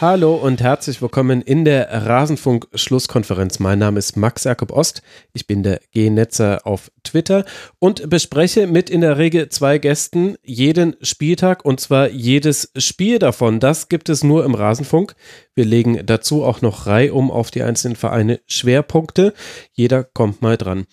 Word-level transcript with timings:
Hallo 0.00 0.34
und 0.34 0.60
herzlich 0.60 1.00
willkommen 1.00 1.40
in 1.40 1.64
der 1.64 1.88
Rasenfunk-Schlusskonferenz. 1.88 3.60
Mein 3.60 3.78
Name 3.78 4.00
ist 4.00 4.16
Max 4.16 4.42
Jakob 4.42 4.72
Ost. 4.72 5.02
Ich 5.34 5.46
bin 5.46 5.62
der 5.62 5.80
G-Netzer 5.92 6.66
auf 6.66 6.90
Twitter 7.04 7.44
und 7.78 8.10
bespreche 8.10 8.66
mit 8.66 8.90
in 8.90 9.02
der 9.02 9.18
Regel 9.18 9.50
zwei 9.50 9.78
Gästen 9.78 10.34
jeden 10.42 10.96
Spieltag 11.00 11.64
und 11.64 11.78
zwar 11.78 12.10
jedes 12.10 12.72
Spiel 12.76 13.20
davon. 13.20 13.60
Das 13.60 13.88
gibt 13.88 14.08
es 14.08 14.24
nur 14.24 14.44
im 14.44 14.56
Rasenfunk. 14.56 15.14
Wir 15.54 15.64
legen 15.64 16.04
dazu 16.04 16.42
auch 16.42 16.60
noch 16.60 16.88
reihum 16.88 17.30
auf 17.30 17.52
die 17.52 17.62
einzelnen 17.62 17.94
Vereine 17.94 18.40
Schwerpunkte. 18.48 19.32
Jeder 19.72 20.02
kommt 20.02 20.42
mal 20.42 20.56
dran. 20.56 20.86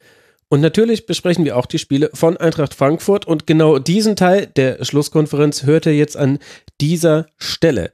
Und 0.47 0.61
natürlich 0.61 1.07
besprechen 1.07 1.43
wir 1.43 1.57
auch 1.57 1.65
die 1.65 1.79
Spiele 1.79 2.11
von 2.13 2.37
Eintracht 2.37 2.75
Frankfurt 2.75 3.25
und 3.25 3.47
genau 3.47 3.79
diesen 3.79 4.15
Teil 4.15 4.45
der 4.45 4.85
Schlusskonferenz 4.85 5.63
hört 5.63 5.87
ihr 5.87 5.95
jetzt 5.95 6.17
an 6.17 6.37
dieser 6.79 7.25
Stelle. 7.37 7.93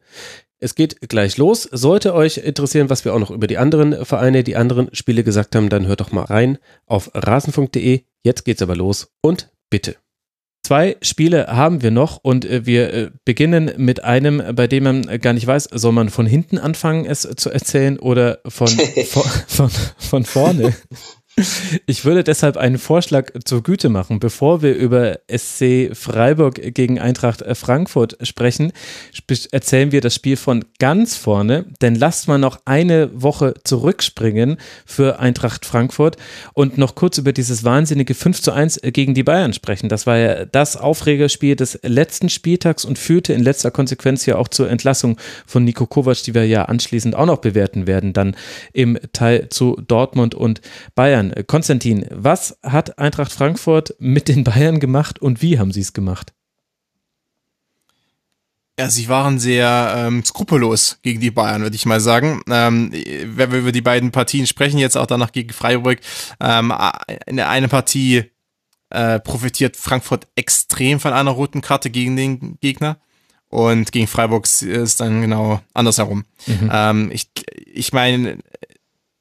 Es 0.59 0.73
geht 0.73 1.07
gleich 1.07 1.37
los. 1.37 1.63
Sollte 1.71 2.13
euch 2.13 2.37
interessieren, 2.37 2.89
was 2.89 3.05
wir 3.05 3.13
auch 3.13 3.19
noch 3.19 3.31
über 3.31 3.47
die 3.47 3.57
anderen 3.57 4.05
Vereine, 4.05 4.43
die 4.43 4.55
anderen 4.55 4.89
Spiele 4.93 5.23
gesagt 5.23 5.55
haben, 5.55 5.69
dann 5.69 5.85
hört 5.85 6.01
doch 6.01 6.11
mal 6.11 6.23
rein 6.23 6.57
auf 6.85 7.11
rasenfunk.de. 7.13 8.01
Jetzt 8.23 8.43
geht's 8.43 8.61
aber 8.61 8.75
los 8.75 9.11
und 9.21 9.51
bitte. 9.69 9.95
Zwei 10.63 10.97
Spiele 11.01 11.47
haben 11.47 11.81
wir 11.81 11.91
noch 11.91 12.17
und 12.17 12.43
äh, 12.43 12.65
wir 12.65 12.93
äh, 12.93 13.11
beginnen 13.23 13.71
mit 13.77 14.03
einem, 14.03 14.43
bei 14.53 14.67
dem 14.67 14.83
man 14.83 15.21
gar 15.21 15.31
nicht 15.31 15.47
weiß, 15.47 15.69
soll 15.71 15.93
man 15.93 16.09
von 16.09 16.25
hinten 16.25 16.57
anfangen, 16.57 17.05
es 17.05 17.21
zu 17.21 17.49
erzählen 17.49 17.97
oder 17.99 18.39
von, 18.45 18.67
von, 19.07 19.23
von, 19.47 19.69
von 19.97 20.25
vorne? 20.25 20.75
Ich 21.85 22.03
würde 22.03 22.23
deshalb 22.23 22.57
einen 22.57 22.79
Vorschlag 22.79 23.31
zur 23.45 23.61
Güte 23.61 23.89
machen. 23.89 24.19
Bevor 24.19 24.63
wir 24.63 24.73
über 24.73 25.19
SC 25.31 25.91
Freiburg 25.93 26.55
gegen 26.73 26.99
Eintracht 26.99 27.43
Frankfurt 27.53 28.17
sprechen, 28.25 28.71
erzählen 29.51 29.91
wir 29.91 30.01
das 30.01 30.15
Spiel 30.15 30.35
von 30.35 30.65
ganz 30.79 31.15
vorne, 31.15 31.65
denn 31.81 31.93
lasst 31.93 32.27
mal 32.27 32.39
noch 32.39 32.59
eine 32.65 33.11
Woche 33.13 33.53
zurückspringen 33.63 34.57
für 34.87 35.19
Eintracht 35.19 35.65
Frankfurt 35.65 36.17
und 36.53 36.79
noch 36.79 36.95
kurz 36.95 37.19
über 37.19 37.33
dieses 37.33 37.63
wahnsinnige 37.63 38.15
5 38.15 38.41
zu 38.41 38.51
1 38.51 38.79
gegen 38.81 39.13
die 39.13 39.23
Bayern 39.23 39.53
sprechen. 39.53 39.89
Das 39.89 40.07
war 40.07 40.17
ja 40.17 40.45
das 40.45 40.75
Aufregerspiel 40.75 41.55
des 41.55 41.79
letzten 41.83 42.29
Spieltags 42.29 42.83
und 42.83 42.97
führte 42.97 43.33
in 43.33 43.43
letzter 43.43 43.69
Konsequenz 43.69 44.25
ja 44.25 44.37
auch 44.37 44.47
zur 44.47 44.71
Entlassung 44.71 45.17
von 45.45 45.63
Nico 45.63 45.85
Kovac, 45.85 46.23
die 46.23 46.33
wir 46.33 46.47
ja 46.47 46.63
anschließend 46.65 47.15
auch 47.15 47.27
noch 47.27 47.37
bewerten 47.37 47.85
werden, 47.85 48.13
dann 48.13 48.35
im 48.73 48.97
Teil 49.13 49.49
zu 49.49 49.77
Dortmund 49.87 50.33
und 50.33 50.61
Bayern. 50.95 51.26
Konstantin, 51.47 52.05
was 52.11 52.57
hat 52.63 52.99
Eintracht 52.99 53.31
Frankfurt 53.31 53.95
mit 53.99 54.27
den 54.27 54.43
Bayern 54.43 54.79
gemacht 54.79 55.19
und 55.19 55.41
wie 55.41 55.59
haben 55.59 55.71
sie 55.71 55.81
es 55.81 55.93
gemacht? 55.93 56.33
Ja, 58.79 58.89
sie 58.89 59.09
waren 59.09 59.39
sehr 59.39 59.93
ähm, 59.97 60.23
skrupellos 60.23 60.99
gegen 61.01 61.19
die 61.19 61.31
Bayern, 61.31 61.63
würde 61.63 61.75
ich 61.75 61.87
mal 61.87 61.99
sagen. 61.99 62.41
Ähm, 62.47 62.91
wenn 62.93 63.51
wir 63.51 63.59
über 63.59 63.71
die 63.71 63.81
beiden 63.81 64.11
Partien 64.11 64.45
sprechen, 64.45 64.77
jetzt 64.77 64.95
auch 64.95 65.07
danach 65.07 65.31
gegen 65.31 65.51
Freiburg, 65.51 65.99
ähm, 66.39 66.71
in 67.25 67.37
der 67.37 67.49
einen 67.49 67.69
Partie 67.69 68.25
äh, 68.91 69.19
profitiert 69.19 69.77
Frankfurt 69.77 70.27
extrem 70.35 70.99
von 70.99 71.11
einer 71.11 71.31
roten 71.31 71.61
Karte 71.61 71.89
gegen 71.89 72.15
den 72.15 72.59
Gegner. 72.61 72.97
Und 73.49 73.91
gegen 73.91 74.07
Freiburg 74.07 74.45
ist 74.45 74.99
dann 74.99 75.21
genau 75.21 75.61
andersherum. 75.73 76.25
Mhm. 76.45 76.69
Ähm, 76.71 77.11
ich 77.11 77.31
ich 77.65 77.93
meine, 77.93 78.37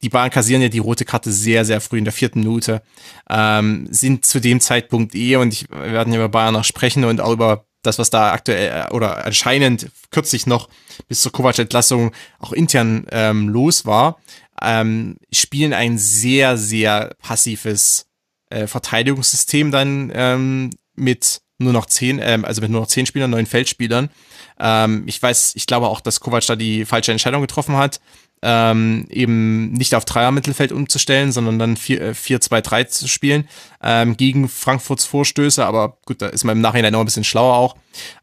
die 0.02 0.08
Bayern 0.08 0.30
kassieren 0.30 0.62
ja 0.62 0.68
die 0.68 0.78
rote 0.78 1.04
Karte 1.04 1.32
sehr, 1.32 1.64
sehr 1.64 1.80
früh 1.80 1.98
in 1.98 2.04
der 2.04 2.12
vierten 2.12 2.40
Minute, 2.40 2.82
ähm, 3.30 3.88
sind 3.90 4.26
zu 4.26 4.40
dem 4.40 4.60
Zeitpunkt 4.60 5.14
eh, 5.14 5.36
und 5.36 5.52
ich, 5.52 5.70
wir 5.70 5.92
werden 5.92 6.12
ja 6.12 6.18
über 6.18 6.28
Bayern 6.28 6.54
noch 6.54 6.64
sprechen 6.64 7.04
und 7.04 7.20
auch 7.20 7.32
über 7.32 7.66
das, 7.82 7.98
was 7.98 8.10
da 8.10 8.32
aktuell 8.32 8.88
oder 8.90 9.24
anscheinend 9.24 9.90
kürzlich 10.10 10.46
noch 10.46 10.68
bis 11.08 11.22
zur 11.22 11.32
Kovac-Entlassung 11.32 12.12
auch 12.38 12.52
intern 12.52 13.06
ähm, 13.10 13.48
los 13.48 13.86
war, 13.86 14.18
ähm, 14.60 15.16
spielen 15.32 15.72
ein 15.72 15.98
sehr, 15.98 16.56
sehr 16.56 17.14
passives 17.22 18.06
äh, 18.50 18.66
Verteidigungssystem 18.66 19.70
dann 19.70 20.10
ähm, 20.14 20.70
mit 20.94 21.40
nur 21.58 21.72
noch 21.72 21.86
zehn, 21.86 22.20
ähm, 22.22 22.44
also 22.44 22.60
mit 22.60 22.70
nur 22.70 22.80
noch 22.80 22.88
zehn 22.88 23.06
Spielern, 23.06 23.30
neun 23.30 23.46
Feldspielern. 23.46 24.10
Ähm, 24.58 25.04
ich 25.06 25.22
weiß, 25.22 25.54
ich 25.56 25.66
glaube 25.66 25.88
auch, 25.88 26.00
dass 26.00 26.20
Kovac 26.20 26.46
da 26.46 26.56
die 26.56 26.84
falsche 26.84 27.12
Entscheidung 27.12 27.40
getroffen 27.40 27.76
hat 27.76 28.00
ähm, 28.42 29.06
eben 29.10 29.72
nicht 29.72 29.94
auf 29.94 30.04
Dreier-Mittelfeld 30.04 30.72
umzustellen, 30.72 31.32
sondern 31.32 31.58
dann 31.58 31.76
4-2-3 31.76 32.78
äh, 32.80 32.86
zu 32.86 33.08
spielen 33.08 33.48
ähm, 33.82 34.16
gegen 34.16 34.48
Frankfurts 34.48 35.06
Vorstöße. 35.06 35.64
Aber 35.64 35.98
gut, 36.04 36.22
da 36.22 36.28
ist 36.28 36.44
man 36.44 36.56
im 36.56 36.62
Nachhinein 36.62 36.92
noch 36.92 37.00
ein 37.00 37.06
bisschen 37.06 37.24
schlauer 37.24 37.56
auch. 37.56 37.76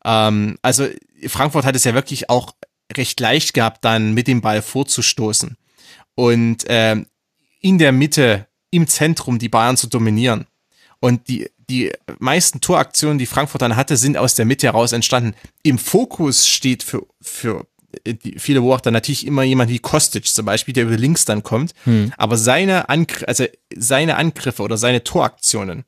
Ähm, 0.06 0.58
also 0.62 0.88
Frankfurt 1.28 1.66
hat 1.66 1.76
es 1.76 1.84
ja 1.84 1.94
wirklich 1.94 2.30
auch 2.30 2.54
recht 2.96 3.20
leicht 3.20 3.54
gehabt, 3.54 3.84
dann 3.84 4.14
mit 4.14 4.28
dem 4.28 4.42
Ball 4.42 4.62
vorzustoßen 4.62 5.58
und 6.16 6.64
ähm, 6.68 7.08
in 7.60 7.78
der 7.80 7.92
Mitte, 7.92 8.48
im 8.70 8.88
Zentrum 8.88 9.40
die 9.40 9.50
Bayern 9.50 9.78
zu 9.78 9.88
dominieren. 9.88 10.46
Und 11.04 11.28
die, 11.28 11.50
die 11.70 11.92
meisten 12.20 12.62
Toraktionen, 12.62 13.18
die 13.18 13.26
Frankfurt 13.26 13.62
dann 13.62 13.76
hatte, 13.76 13.98
sind 13.98 14.16
aus 14.16 14.36
der 14.36 14.46
Mitte 14.46 14.68
heraus 14.68 14.94
entstanden. 14.94 15.36
Im 15.62 15.78
Fokus 15.78 16.48
steht 16.48 16.82
für, 16.82 17.06
für 17.20 17.68
die, 18.08 18.40
viele 18.40 18.62
beobachten 18.62 18.94
natürlich 18.94 19.28
immer 19.28 19.44
jemand 19.44 19.70
wie 19.70 19.80
Kostic 19.80 20.26
zum 20.26 20.46
Beispiel, 20.46 20.74
der 20.74 20.86
über 20.86 20.96
links 20.96 21.26
dann 21.26 21.44
kommt, 21.44 21.74
hm. 21.84 22.14
aber 22.16 22.38
seine, 22.38 22.88
Angr 22.88 23.28
also 23.28 23.44
seine 23.76 24.16
Angriffe 24.16 24.64
oder 24.64 24.78
seine 24.78 25.04
Toraktionen, 25.04 25.84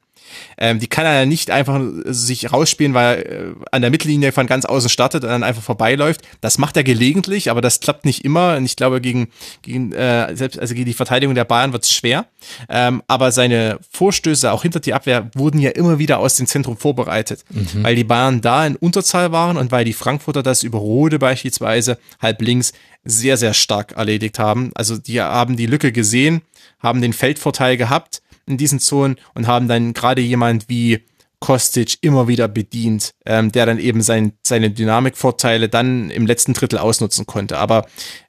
ähm, 0.58 0.80
die 0.80 0.88
kann 0.88 1.06
er 1.06 1.26
nicht 1.26 1.52
einfach 1.52 1.80
sich 2.06 2.52
rausspielen, 2.52 2.94
weil 2.94 3.22
er 3.22 3.26
äh, 3.26 3.54
an 3.72 3.82
der 3.82 3.92
Mittellinie 3.92 4.32
von 4.32 4.48
ganz 4.48 4.66
außen 4.66 4.90
startet 4.90 5.24
und 5.24 5.30
dann 5.30 5.44
einfach 5.44 5.64
vorbeiläuft. 5.64 6.22
Das 6.42 6.58
macht 6.58 6.78
er 6.78 6.84
gelegentlich, 6.84 7.52
aber 7.52 7.62
das 7.62 7.80
klappt 7.80 8.06
nicht 8.06 8.24
immer. 8.24 8.56
Und 8.56 8.66
ich 8.66 8.76
glaube, 8.76 9.02
gegen, 9.02 9.28
gegen 9.62 9.92
äh, 9.94 10.36
selbst 10.36 10.60
also 10.60 10.74
gegen 10.74 10.86
die 10.86 10.94
Verteidigung 10.94 11.36
der 11.36 11.46
Bayern 11.46 11.74
wird 11.74 11.84
es 11.84 11.92
schwer. 11.92 12.28
Ähm, 12.70 13.02
aber 13.08 13.32
seine 13.32 13.80
Vorstöße 13.92 14.52
auch 14.52 14.62
hinter 14.62 14.80
die 14.80 14.94
Abwehr 14.94 15.30
wurden 15.36 15.60
ja 15.60 15.72
immer 15.72 16.00
wieder 16.00 16.20
aus 16.20 16.36
dem 16.36 16.48
Zentrum 16.48 16.78
vorbereitet, 16.78 17.44
mhm. 17.50 17.84
weil 17.84 17.96
die 17.96 18.04
Bayern 18.04 18.42
da 18.42 18.66
in 18.66 18.76
Unterzahl 18.76 19.32
waren 19.32 19.58
und 19.58 19.72
weil 19.72 19.86
die 19.86 19.94
Frankfurter 19.94 20.44
das 20.44 20.64
über 20.64 20.80
Rode 20.80 21.20
beispielsweise 21.20 21.98
halb 22.22 22.42
links 22.42 22.74
sehr, 23.04 23.38
sehr 23.38 23.54
stark 23.54 23.94
erledigt 23.94 24.40
haben. 24.40 24.72
Also 24.76 24.98
die 24.98 25.22
haben 25.22 25.58
die 25.58 25.68
Lücke 25.68 25.92
gesehen, 25.92 26.42
haben 26.80 27.02
den 27.02 27.14
Feldvorteil 27.14 27.78
gehabt 27.78 28.22
in 28.48 28.58
diesen 28.58 28.80
Zonen 28.80 29.18
und 29.34 29.48
haben 29.48 29.68
dann 29.68 29.94
gerade 29.94 30.22
jemand 30.22 30.70
wie 30.70 31.06
Kostic 31.40 31.98
immer 32.02 32.28
wieder 32.28 32.48
bedient, 32.48 33.12
ähm, 33.26 33.52
der 33.52 33.66
dann 33.66 33.80
eben 33.80 34.02
sein, 34.02 34.34
seine 34.46 34.72
Dynamikvorteile 34.72 35.70
dann 35.70 36.10
im 36.10 36.26
letzten 36.26 36.54
Drittel 36.54 36.80
ausnutzen 36.80 37.26
konnte. 37.26 37.58
Aber 37.58 37.86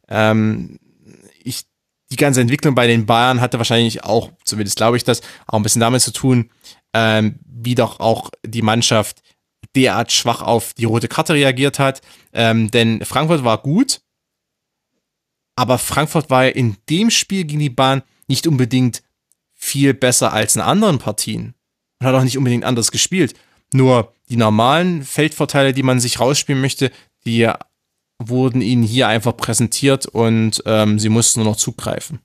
ähm, 0.09 0.79
ich, 1.43 1.65
die 2.11 2.17
ganze 2.17 2.41
Entwicklung 2.41 2.75
bei 2.75 2.87
den 2.87 3.07
Bayern 3.07 3.41
hatte 3.41 3.59
wahrscheinlich 3.59 4.05
auch, 4.05 4.33
zumindest 4.45 4.77
glaube 4.77 4.97
ich 4.97 5.05
das, 5.05 5.21
auch 5.47 5.59
ein 5.59 5.63
bisschen 5.63 5.81
damit 5.81 6.03
zu 6.03 6.13
tun, 6.13 6.51
ähm, 6.93 7.39
wie 7.47 7.75
doch 7.75 8.01
auch 8.01 8.31
die 8.45 8.63
Mannschaft 8.63 9.23
derart 9.75 10.13
schwach 10.13 10.43
auf 10.43 10.75
die 10.75 10.85
rote 10.85 11.09
Karte 11.09 11.35
reagiert 11.35 11.79
hat. 11.79 12.01
Ähm, 12.33 12.71
denn 12.71 13.05
Frankfurt 13.05 13.45
war 13.45 13.59
gut, 13.59 14.01
aber 15.55 15.79
Frankfurt 15.79 16.31
war 16.31 16.45
ja 16.45 16.51
in 16.51 16.77
dem 16.91 17.11
Spiel 17.11 17.45
gegen 17.45 17.61
die 17.61 17.71
Bahn 17.71 18.03
nicht 18.29 18.47
unbedingt 18.47 19.03
viel 19.77 19.93
besser 19.93 20.33
als 20.33 20.57
in 20.57 20.63
anderen 20.63 20.99
Partien 20.99 21.53
und 22.01 22.07
hat 22.07 22.15
auch 22.15 22.25
nicht 22.25 22.39
unbedingt 22.39 22.65
anders 22.65 22.91
gespielt. 22.91 23.35
Nur 23.75 24.15
die 24.31 24.39
normalen 24.39 25.05
Feldvorteile, 25.05 25.75
die 25.75 25.83
man 25.83 26.01
sich 26.01 26.19
rausspielen 26.19 26.63
möchte, 26.63 26.91
die 27.27 27.51
wurden 28.19 28.63
ihnen 28.63 28.83
hier 28.83 29.09
einfach 29.09 29.37
präsentiert 29.37 30.07
und 30.07 30.63
ähm, 30.65 30.99
sie 30.99 31.11
mussten 31.11 31.41
nur 31.41 31.51
noch 31.51 31.59
zugreifen. 31.59 32.21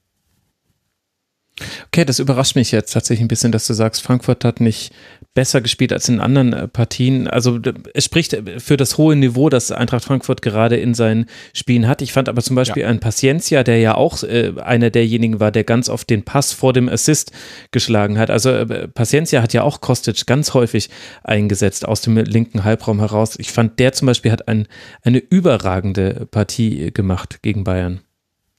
Okay, 1.87 2.05
das 2.05 2.19
überrascht 2.19 2.55
mich 2.55 2.71
jetzt 2.71 2.91
tatsächlich 2.91 3.25
ein 3.25 3.27
bisschen, 3.27 3.51
dass 3.51 3.67
du 3.67 3.73
sagst, 3.73 4.01
Frankfurt 4.01 4.45
hat 4.45 4.59
nicht 4.59 4.91
besser 5.33 5.61
gespielt 5.61 5.93
als 5.93 6.09
in 6.09 6.19
anderen 6.19 6.53
äh, 6.53 6.67
Partien. 6.67 7.27
Also 7.27 7.59
es 7.93 8.05
spricht 8.05 8.33
äh, 8.33 8.59
für 8.59 8.75
das 8.75 8.97
hohe 8.97 9.15
Niveau, 9.15 9.49
das 9.49 9.71
Eintracht 9.71 10.03
Frankfurt 10.03 10.41
gerade 10.41 10.75
in 10.75 10.93
seinen 10.93 11.25
Spielen 11.53 11.87
hat. 11.87 12.01
Ich 12.01 12.11
fand 12.11 12.27
aber 12.27 12.41
zum 12.41 12.55
Beispiel 12.55 12.83
ja. 12.83 12.89
ein 12.89 12.99
Paciencia, 12.99 13.63
der 13.63 13.79
ja 13.79 13.95
auch 13.95 14.23
äh, 14.23 14.53
einer 14.61 14.89
derjenigen 14.89 15.39
war, 15.39 15.51
der 15.51 15.63
ganz 15.63 15.87
oft 15.87 16.09
den 16.09 16.23
Pass 16.23 16.51
vor 16.51 16.73
dem 16.73 16.89
Assist 16.89 17.31
geschlagen 17.71 18.17
hat. 18.17 18.29
Also 18.29 18.49
äh, 18.49 18.87
Paciencia 18.89 19.41
hat 19.41 19.53
ja 19.53 19.63
auch 19.63 19.79
Kostic 19.79 20.25
ganz 20.25 20.53
häufig 20.53 20.89
eingesetzt 21.23 21.87
aus 21.87 22.01
dem 22.01 22.17
linken 22.17 22.65
Halbraum 22.65 22.99
heraus. 22.99 23.35
Ich 23.39 23.51
fand, 23.51 23.79
der 23.79 23.93
zum 23.93 24.07
Beispiel 24.07 24.31
hat 24.31 24.49
ein, 24.49 24.67
eine 25.03 25.19
überragende 25.19 26.27
Partie 26.29 26.91
gemacht 26.91 27.41
gegen 27.41 27.63
Bayern. 27.63 28.01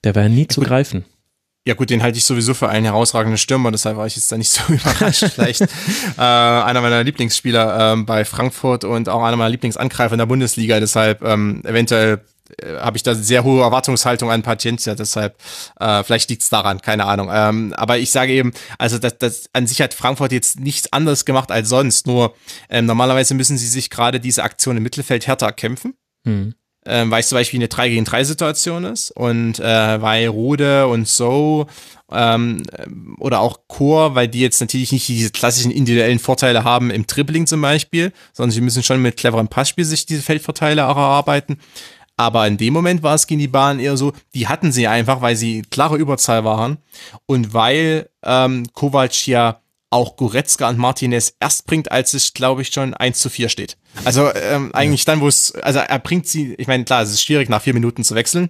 Der 0.04 0.14
war 0.14 0.22
ja 0.22 0.28
nie 0.28 0.42
ja, 0.42 0.48
zu 0.48 0.60
greifen. 0.62 1.04
Ja 1.64 1.74
gut, 1.74 1.90
den 1.90 2.02
halte 2.02 2.18
ich 2.18 2.24
sowieso 2.24 2.54
für 2.54 2.68
einen 2.68 2.86
herausragenden 2.86 3.38
Stürmer, 3.38 3.70
deshalb 3.70 3.96
war 3.96 4.06
ich 4.06 4.16
jetzt 4.16 4.32
da 4.32 4.36
nicht 4.36 4.50
so 4.52 4.72
überrascht. 4.72 5.24
Vielleicht 5.32 5.60
äh, 5.60 5.66
einer 6.18 6.80
meiner 6.80 7.04
Lieblingsspieler 7.04 7.92
ähm, 7.92 8.04
bei 8.04 8.24
Frankfurt 8.24 8.84
und 8.84 9.08
auch 9.08 9.22
einer 9.22 9.36
meiner 9.36 9.50
Lieblingsangreifer 9.50 10.14
in 10.14 10.18
der 10.18 10.26
Bundesliga. 10.26 10.80
Deshalb 10.80 11.22
ähm, 11.22 11.62
eventuell 11.64 12.22
äh, 12.60 12.78
habe 12.78 12.96
ich 12.96 13.04
da 13.04 13.14
sehr 13.14 13.44
hohe 13.44 13.62
Erwartungshaltung 13.62 14.28
an 14.32 14.42
Paciencia, 14.42 14.96
deshalb 14.96 15.36
äh, 15.78 16.02
vielleicht 16.02 16.30
liegt's 16.30 16.48
daran, 16.48 16.82
keine 16.82 17.04
Ahnung. 17.04 17.30
Ähm, 17.32 17.72
aber 17.76 17.98
ich 17.98 18.10
sage 18.10 18.32
eben, 18.32 18.52
also 18.78 18.98
das, 18.98 19.18
das 19.18 19.44
an 19.52 19.68
sich 19.68 19.80
hat 19.80 19.94
Frankfurt 19.94 20.32
jetzt 20.32 20.58
nichts 20.58 20.92
anderes 20.92 21.24
gemacht 21.24 21.52
als 21.52 21.68
sonst. 21.68 22.08
Nur 22.08 22.34
ähm, 22.70 22.86
normalerweise 22.86 23.34
müssen 23.34 23.56
sie 23.56 23.68
sich 23.68 23.88
gerade 23.88 24.18
diese 24.18 24.42
Aktion 24.42 24.76
im 24.76 24.82
Mittelfeld 24.82 25.28
härter 25.28 25.52
kämpfen. 25.52 25.94
Hm 26.26 26.54
ähm, 26.86 27.10
weil 27.10 27.20
es 27.20 27.28
zum 27.28 27.36
Beispiel 27.36 27.58
eine 27.58 27.68
3 27.68 27.88
gegen 27.88 28.04
3 28.04 28.24
Situation 28.24 28.84
ist 28.84 29.10
und 29.12 29.60
äh, 29.60 30.02
weil 30.02 30.26
Rode 30.28 30.86
und 30.88 31.08
So 31.08 31.66
ähm, 32.10 32.62
oder 33.18 33.40
auch 33.40 33.60
Chor, 33.68 34.14
weil 34.14 34.28
die 34.28 34.40
jetzt 34.40 34.60
natürlich 34.60 34.92
nicht 34.92 35.08
diese 35.08 35.30
klassischen 35.30 35.70
individuellen 35.70 36.18
Vorteile 36.18 36.64
haben 36.64 36.90
im 36.90 37.06
Dribbling 37.06 37.46
zum 37.46 37.60
Beispiel, 37.62 38.12
sondern 38.32 38.50
sie 38.50 38.60
müssen 38.60 38.82
schon 38.82 39.00
mit 39.00 39.16
cleverem 39.16 39.48
Passspiel 39.48 39.84
sich 39.84 40.06
diese 40.06 40.22
Feldvorteile 40.22 40.88
auch 40.88 40.96
erarbeiten. 40.96 41.58
Aber 42.16 42.46
in 42.46 42.58
dem 42.58 42.74
Moment 42.74 43.02
war 43.02 43.14
es 43.14 43.26
gegen 43.26 43.40
die 43.40 43.48
Bahn 43.48 43.80
eher 43.80 43.96
so, 43.96 44.12
die 44.34 44.46
hatten 44.46 44.70
sie 44.70 44.86
einfach, 44.86 45.22
weil 45.22 45.34
sie 45.34 45.62
klare 45.70 45.96
Überzahl 45.96 46.44
waren 46.44 46.76
und 47.26 47.54
weil 47.54 48.10
ähm, 48.22 48.66
Kovac 48.74 49.26
ja 49.26 49.61
auch 49.92 50.16
Goretzka 50.16 50.68
und 50.68 50.78
Martinez 50.78 51.34
erst 51.38 51.66
bringt, 51.66 51.92
als 51.92 52.14
es, 52.14 52.32
glaube 52.32 52.62
ich, 52.62 52.68
schon 52.68 52.94
1 52.94 53.18
zu 53.18 53.28
4 53.28 53.48
steht. 53.48 53.76
Also 54.04 54.32
ähm, 54.34 54.74
eigentlich 54.74 55.04
dann, 55.04 55.20
wo 55.20 55.28
es, 55.28 55.54
also 55.56 55.80
er 55.80 55.98
bringt 55.98 56.26
sie, 56.26 56.54
ich 56.54 56.66
meine, 56.66 56.84
klar, 56.84 57.02
es 57.02 57.10
ist 57.10 57.22
schwierig, 57.22 57.50
nach 57.50 57.60
vier 57.60 57.74
Minuten 57.74 58.02
zu 58.02 58.14
wechseln, 58.14 58.48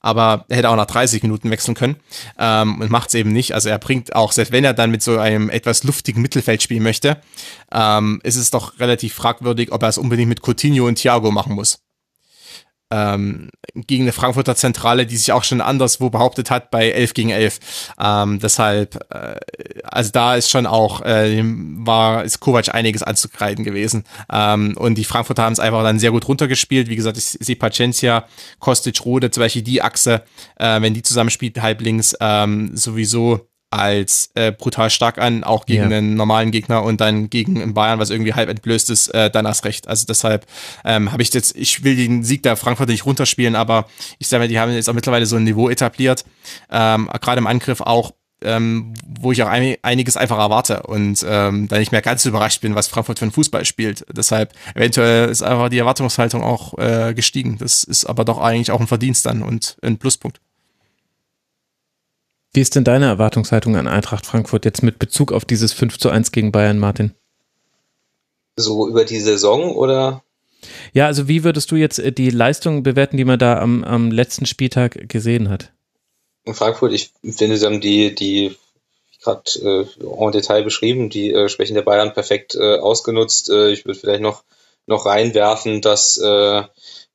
aber 0.00 0.44
er 0.48 0.58
hätte 0.58 0.68
auch 0.68 0.76
nach 0.76 0.86
30 0.86 1.22
Minuten 1.22 1.50
wechseln 1.50 1.74
können 1.74 1.96
ähm, 2.38 2.80
und 2.80 2.90
macht 2.90 3.08
es 3.08 3.14
eben 3.14 3.32
nicht. 3.32 3.54
Also 3.54 3.70
er 3.70 3.78
bringt 3.78 4.14
auch, 4.14 4.32
selbst 4.32 4.52
wenn 4.52 4.64
er 4.64 4.74
dann 4.74 4.90
mit 4.90 5.02
so 5.02 5.18
einem 5.18 5.48
etwas 5.48 5.82
luftigen 5.82 6.20
Mittelfeld 6.20 6.62
spielen 6.62 6.82
möchte, 6.82 7.22
ähm, 7.72 8.20
ist 8.22 8.36
es 8.36 8.50
doch 8.50 8.78
relativ 8.78 9.14
fragwürdig, 9.14 9.72
ob 9.72 9.82
er 9.82 9.88
es 9.88 9.98
unbedingt 9.98 10.28
mit 10.28 10.42
Coutinho 10.46 10.86
und 10.86 10.96
Thiago 10.96 11.30
machen 11.30 11.54
muss 11.54 11.78
ähm, 12.92 13.48
gegen 13.74 14.04
eine 14.04 14.12
Frankfurter 14.12 14.54
Zentrale, 14.54 15.06
die 15.06 15.16
sich 15.16 15.32
auch 15.32 15.44
schon 15.44 15.62
anderswo 15.62 16.10
behauptet 16.10 16.50
hat 16.50 16.70
bei 16.70 16.90
11 16.90 17.14
gegen 17.14 17.30
11. 17.30 17.58
Ähm, 17.98 18.38
deshalb, 18.38 18.96
äh, 19.10 19.36
also 19.84 20.10
da 20.12 20.36
ist 20.36 20.50
schon 20.50 20.66
auch, 20.66 21.00
äh, 21.00 21.42
war, 21.42 22.22
ist 22.22 22.40
Kovac 22.40 22.74
einiges 22.74 23.02
anzukreiden 23.02 23.64
gewesen. 23.64 24.04
Ähm, 24.30 24.76
und 24.76 24.96
die 24.96 25.04
Frankfurter 25.04 25.42
haben 25.42 25.54
es 25.54 25.60
einfach 25.60 25.82
dann 25.82 25.98
sehr 25.98 26.10
gut 26.10 26.28
runtergespielt. 26.28 26.88
Wie 26.88 26.96
gesagt, 26.96 27.16
ich 27.16 27.24
sehe 27.24 27.56
Paciencia, 27.56 28.26
Kostic, 28.58 29.04
Rode, 29.04 29.30
zum 29.30 29.42
Beispiel 29.42 29.62
die 29.62 29.80
Achse, 29.80 30.22
äh, 30.56 30.80
wenn 30.82 30.92
die 30.92 31.02
zusammenspielt, 31.02 31.60
halb 31.62 31.80
links, 31.80 32.14
ähm, 32.20 32.76
sowieso 32.76 33.48
als 33.72 34.30
äh, 34.34 34.52
brutal 34.52 34.90
stark 34.90 35.18
an, 35.18 35.44
auch 35.44 35.64
gegen 35.64 35.88
yeah. 35.88 35.98
einen 35.98 36.14
normalen 36.14 36.50
Gegner 36.50 36.82
und 36.82 37.00
dann 37.00 37.30
gegen 37.30 37.72
Bayern, 37.72 37.98
was 37.98 38.10
irgendwie 38.10 38.34
halb 38.34 38.50
entblößt 38.50 38.90
ist, 38.90 39.08
äh, 39.08 39.30
dann 39.30 39.46
erst 39.46 39.64
recht. 39.64 39.88
Also 39.88 40.04
deshalb 40.06 40.46
ähm, 40.84 41.10
habe 41.10 41.22
ich 41.22 41.32
jetzt, 41.32 41.56
ich 41.56 41.82
will 41.82 41.96
den 41.96 42.22
Sieg 42.22 42.42
der 42.42 42.56
Frankfurt 42.56 42.88
nicht 42.88 43.06
runterspielen, 43.06 43.56
aber 43.56 43.86
ich 44.18 44.28
sage 44.28 44.42
mal, 44.42 44.48
die 44.48 44.60
haben 44.60 44.72
jetzt 44.72 44.90
auch 44.90 44.94
mittlerweile 44.94 45.24
so 45.24 45.36
ein 45.36 45.44
Niveau 45.44 45.70
etabliert, 45.70 46.24
ähm, 46.70 47.08
gerade 47.20 47.38
im 47.38 47.46
Angriff 47.46 47.80
auch, 47.80 48.12
ähm, 48.42 48.92
wo 49.06 49.32
ich 49.32 49.42
auch 49.42 49.48
ein, 49.48 49.76
einiges 49.82 50.18
einfach 50.18 50.38
erwarte 50.38 50.82
und 50.82 51.24
ähm, 51.26 51.68
da 51.68 51.78
nicht 51.78 51.92
mehr 51.92 52.02
ganz 52.02 52.26
überrascht 52.26 52.60
bin, 52.60 52.74
was 52.74 52.88
Frankfurt 52.88 53.20
für 53.20 53.24
einen 53.24 53.32
Fußball 53.32 53.64
spielt. 53.64 54.04
Deshalb 54.12 54.52
eventuell 54.74 55.30
ist 55.30 55.42
einfach 55.42 55.70
die 55.70 55.78
Erwartungshaltung 55.78 56.42
auch 56.42 56.76
äh, 56.76 57.14
gestiegen. 57.14 57.56
Das 57.58 57.84
ist 57.84 58.04
aber 58.04 58.24
doch 58.24 58.38
eigentlich 58.38 58.70
auch 58.70 58.80
ein 58.80 58.86
Verdienst 58.86 59.24
dann 59.24 59.42
und 59.42 59.76
ein 59.82 59.98
Pluspunkt. 59.98 60.40
Wie 62.54 62.60
ist 62.60 62.76
denn 62.76 62.84
deine 62.84 63.06
Erwartungshaltung 63.06 63.76
an 63.76 63.88
Eintracht 63.88 64.26
Frankfurt 64.26 64.66
jetzt 64.66 64.82
mit 64.82 64.98
Bezug 64.98 65.32
auf 65.32 65.46
dieses 65.46 65.72
5 65.72 65.98
zu 65.98 66.10
1 66.10 66.32
gegen 66.32 66.52
Bayern, 66.52 66.78
Martin? 66.78 67.14
So 68.56 68.86
über 68.86 69.06
die 69.06 69.20
Saison 69.20 69.74
oder? 69.74 70.22
Ja, 70.92 71.06
also 71.06 71.28
wie 71.28 71.44
würdest 71.44 71.70
du 71.70 71.76
jetzt 71.76 71.98
äh, 71.98 72.12
die 72.12 72.28
Leistung 72.28 72.82
bewerten, 72.82 73.16
die 73.16 73.24
man 73.24 73.38
da 73.38 73.58
am, 73.58 73.82
am 73.84 74.10
letzten 74.10 74.44
Spieltag 74.44 75.08
gesehen 75.08 75.48
hat? 75.48 75.72
In 76.44 76.54
Frankfurt, 76.54 76.92
ich 76.92 77.12
finde, 77.22 77.56
sie 77.56 77.64
haben 77.64 77.80
die, 77.80 78.14
die 78.14 78.54
gerade 79.22 79.42
äh, 79.60 79.86
en 80.04 80.32
Detail 80.32 80.62
beschrieben, 80.62 81.08
die 81.08 81.32
äh, 81.32 81.48
Schwächen 81.48 81.74
der 81.74 81.82
Bayern 81.82 82.12
perfekt 82.12 82.54
äh, 82.54 82.76
ausgenutzt. 82.76 83.48
Äh, 83.48 83.70
ich 83.70 83.86
würde 83.86 83.98
vielleicht 83.98 84.22
noch, 84.22 84.42
noch 84.86 85.06
reinwerfen, 85.06 85.80
dass 85.80 86.18
äh, 86.18 86.62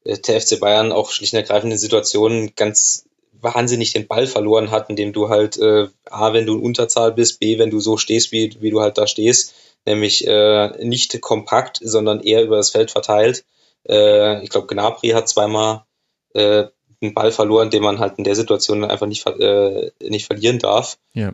der 0.06 0.42
FC 0.42 0.60
Bayern 0.60 0.92
auch 0.92 1.12
schlicht 1.12 1.34
und 1.34 1.40
ergreifend 1.40 1.74
in 1.74 1.78
Situationen 1.78 2.54
ganz 2.56 3.07
wahnsinnig 3.42 3.94
den 3.94 4.08
Ball 4.08 4.28
verloren 4.28 4.72
hat, 4.72 4.90
indem 4.90 5.14
du 5.14 5.30
halt 5.30 5.58
äh, 5.58 5.88
A, 6.10 6.34
wenn 6.34 6.46
du 6.46 6.56
in 6.56 6.62
Unterzahl 6.62 7.12
bist, 7.12 7.40
B, 7.40 7.58
wenn 7.58 7.70
du 7.70 7.80
so 7.80 7.98
stehst, 7.98 8.32
wie, 8.32 8.56
wie 8.60 8.72
du 8.72 8.82
halt 8.82 8.98
da 8.98 9.08
stehst, 9.08 9.54
nämlich 9.86 10.28
äh, 10.28 10.70
nicht 10.86 11.20
kompakt, 11.22 11.80
sondern 11.82 12.22
eher 12.22 12.44
über 12.44 12.58
das 12.58 12.72
Feld 12.72 12.92
verteilt. 12.92 13.46
Äh, 13.88 14.44
ich 14.44 14.50
glaube, 14.50 14.68
Gnabry 14.68 15.10
hat 15.10 15.30
zweimal 15.30 15.86
äh, 16.34 16.66
einen 17.02 17.14
Ball 17.14 17.32
verloren, 17.32 17.70
den 17.70 17.84
man 17.84 18.00
halt 18.00 18.18
in 18.18 18.24
der 18.24 18.36
Situation 18.36 18.84
einfach 18.84 19.08
nicht, 19.08 19.26
äh, 19.26 19.92
nicht 20.02 20.26
verlieren 20.26 20.60
darf. 20.60 20.98
Ja. 21.14 21.34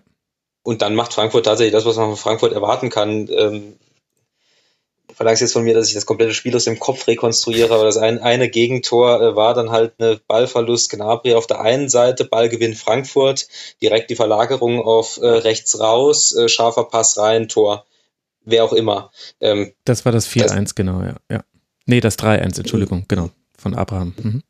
Und 0.63 0.81
dann 0.81 0.95
macht 0.95 1.13
Frankfurt 1.13 1.45
tatsächlich 1.45 1.73
das, 1.73 1.85
was 1.85 1.97
man 1.97 2.09
von 2.09 2.17
Frankfurt 2.17 2.53
erwarten 2.53 2.89
kann. 2.89 3.27
Ähm, 3.29 3.73
verlangst 5.13 5.41
jetzt 5.41 5.53
von 5.53 5.63
mir, 5.63 5.73
dass 5.73 5.87
ich 5.87 5.93
das 5.93 6.05
komplette 6.05 6.33
Spiel 6.33 6.55
aus 6.55 6.65
dem 6.65 6.79
Kopf 6.79 7.07
rekonstruiere, 7.07 7.73
aber 7.73 7.85
das 7.85 7.97
ein, 7.97 8.19
eine 8.19 8.49
Gegentor 8.49 9.21
äh, 9.21 9.35
war 9.35 9.53
dann 9.53 9.71
halt 9.71 9.93
eine 9.99 10.19
Ballverlust 10.27 10.89
Gnabry 10.89 11.33
auf 11.33 11.47
der 11.47 11.61
einen 11.61 11.89
Seite, 11.89 12.25
Ballgewinn 12.25 12.75
Frankfurt, 12.75 13.47
direkt 13.81 14.09
die 14.09 14.15
Verlagerung 14.15 14.81
auf 14.81 15.17
äh, 15.21 15.27
rechts 15.27 15.79
raus, 15.79 16.35
äh, 16.35 16.49
scharfer 16.49 16.85
Pass 16.85 17.17
rein, 17.17 17.47
Tor, 17.47 17.85
wer 18.43 18.63
auch 18.63 18.73
immer. 18.73 19.11
Ähm, 19.39 19.73
das 19.85 20.05
war 20.05 20.11
das 20.11 20.27
4-1, 20.27 20.75
genau, 20.75 21.01
ja, 21.01 21.15
ja. 21.29 21.43
Nee, 21.85 21.99
das 21.99 22.17
3-1, 22.17 22.59
Entschuldigung, 22.59 23.05
genau, 23.07 23.29
von 23.57 23.73
Abraham. 23.75 24.13
Mhm. 24.21 24.43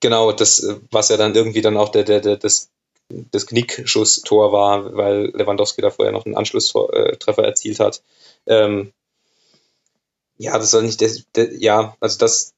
Genau, 0.00 0.32
das, 0.32 0.60
äh, 0.60 0.76
was 0.90 1.08
ja 1.08 1.16
dann 1.16 1.34
irgendwie 1.34 1.62
dann 1.62 1.76
auch 1.76 1.88
der, 1.88 2.04
der, 2.04 2.20
der, 2.20 2.36
das 2.36 2.70
das 3.08 3.46
Knickschuss-Tor 3.46 4.52
war, 4.52 4.96
weil 4.96 5.30
Lewandowski 5.34 5.82
da 5.82 5.90
vorher 5.90 6.12
noch 6.12 6.26
einen 6.26 6.36
Anschlusstreffer 6.36 7.42
äh, 7.42 7.46
erzielt 7.46 7.80
hat. 7.80 8.02
Ähm, 8.46 8.92
ja, 10.38 10.58
das 10.58 10.70
soll 10.70 10.82
nicht, 10.82 11.00
das, 11.00 11.24
das, 11.32 11.48
ja, 11.58 11.96
also 12.00 12.18
das, 12.18 12.54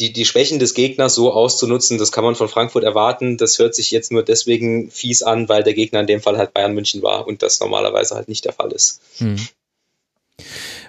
die, 0.00 0.12
die 0.12 0.24
Schwächen 0.24 0.58
des 0.58 0.74
Gegners 0.74 1.14
so 1.14 1.32
auszunutzen, 1.32 1.98
das 1.98 2.12
kann 2.12 2.24
man 2.24 2.34
von 2.34 2.48
Frankfurt 2.48 2.84
erwarten. 2.84 3.36
Das 3.36 3.58
hört 3.58 3.74
sich 3.74 3.90
jetzt 3.90 4.10
nur 4.10 4.24
deswegen 4.24 4.90
fies 4.90 5.22
an, 5.22 5.48
weil 5.48 5.62
der 5.62 5.74
Gegner 5.74 6.00
in 6.00 6.06
dem 6.06 6.20
Fall 6.20 6.38
halt 6.38 6.52
Bayern 6.52 6.74
München 6.74 7.02
war 7.02 7.26
und 7.26 7.42
das 7.42 7.60
normalerweise 7.60 8.14
halt 8.14 8.28
nicht 8.28 8.44
der 8.44 8.52
Fall 8.52 8.72
ist. 8.72 9.00
Hm. 9.18 9.36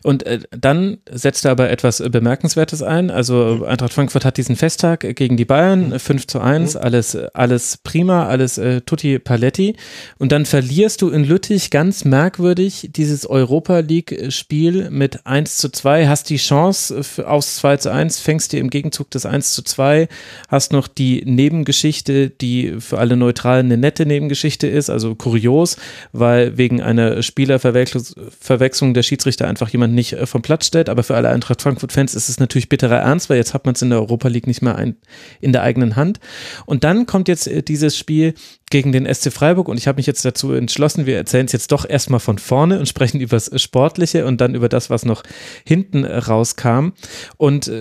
Und 0.04 0.26
äh, 0.26 0.40
dann 0.52 0.98
setzt 1.10 1.46
er 1.46 1.52
aber 1.52 1.70
etwas 1.70 2.04
Bemerkenswertes 2.10 2.82
ein. 2.82 3.12
Also 3.12 3.66
Eintracht 3.66 3.94
Frankfurt 3.94 4.26
hat 4.26 4.38
diesen 4.38 4.56
Festtag 4.56 5.16
gegen 5.16 5.38
die 5.38 5.46
Bayern, 5.46 6.00
5 6.00 6.28
zu 6.28 6.40
1, 6.40 6.76
mhm. 6.76 6.82
alles, 6.82 7.16
alles 7.16 7.78
prima, 7.78 8.28
alles 8.28 8.58
äh, 8.58 8.82
tutti 8.82 9.20
paletti. 9.20 9.76
Und 10.18 10.32
dann 10.32 10.46
verlierst 10.46 11.02
du 11.02 11.10
in 11.10 11.24
Lüttich 11.24 11.70
ganz 11.70 12.06
merkwürdig 12.06 12.90
dieses 12.96 13.26
Europa 13.26 13.80
League-Spiel 13.80 14.90
mit 14.90 15.26
1 15.26 15.58
zu 15.58 15.70
2, 15.70 16.08
hast 16.08 16.30
die 16.30 16.38
Chance 16.38 17.02
aus 17.26 17.56
2 17.58 17.78
zu 17.78 17.92
1, 17.92 18.20
fängst 18.20 18.54
dir 18.54 18.60
im 18.60 18.70
Gegenzug 18.70 19.12
das 19.12 19.26
1 19.26 19.54
zu 19.54 19.62
2, 19.64 20.08
hast 20.48 20.74
noch 20.74 20.88
die 20.88 21.24
Nebengeschichte, 21.26 22.30
die 22.30 22.76
für 22.80 22.98
alle 22.98 23.18
Neutralen 23.18 23.68
eine 23.68 23.78
nette 23.78 24.06
Nebengeschichte 24.06 24.68
ist, 24.68 24.90
also 24.90 25.16
kurios, 25.16 25.78
weil 26.12 26.58
wegen 26.58 26.82
einer 26.82 27.22
Spielerverwechslung 27.22 28.94
der 28.94 29.04
Schiedsrichter 29.04 29.48
einfach 29.48 29.70
jemand 29.70 29.91
man 29.92 29.96
nicht 29.96 30.14
äh, 30.14 30.26
vom 30.26 30.42
Platz 30.42 30.68
stellt. 30.68 30.90
Aber 30.90 31.04
für 31.04 31.16
alle 31.16 31.30
Eintracht 31.30 31.62
Frankfurt-Fans 31.62 32.16
ist 32.16 32.30
es 32.30 32.40
natürlich 32.40 32.70
bitterer 32.70 32.98
Ernst, 32.98 33.30
weil 33.30 33.38
jetzt 33.38 33.54
hat 33.54 33.66
man 33.66 33.76
es 33.76 33.82
in 33.82 33.90
der 33.90 34.00
Europa 34.00 34.28
League 34.28 34.48
nicht 34.48 34.62
mehr 34.62 34.76
ein, 34.76 34.96
in 35.40 35.52
der 35.52 35.64
eigenen 35.64 35.96
Hand. 35.96 36.20
Und 36.66 36.84
dann 36.84 37.06
kommt 37.06 37.28
jetzt 37.28 37.48
äh, 37.48 37.62
dieses 37.62 37.98
Spiel 37.98 38.34
gegen 38.70 38.92
den 38.92 39.12
SC 39.14 39.32
Freiburg 39.32 39.68
und 39.68 39.78
ich 39.78 39.88
habe 39.88 39.98
mich 39.98 40.06
jetzt 40.06 40.24
dazu 40.24 40.54
entschlossen, 40.54 41.06
wir 41.06 41.18
erzählen 41.18 41.46
es 41.46 41.52
jetzt 41.52 41.74
doch 41.74 41.88
erstmal 41.88 42.22
von 42.22 42.38
vorne 42.38 42.80
und 42.80 42.88
sprechen 42.88 43.20
über 43.20 43.36
das 43.36 43.62
Sportliche 43.62 44.26
und 44.26 44.40
dann 44.40 44.56
über 44.56 44.70
das, 44.70 44.90
was 44.90 45.04
noch 45.04 45.24
hinten 45.66 46.06
äh, 46.06 46.18
rauskam. 46.18 46.90
Und 47.38 47.72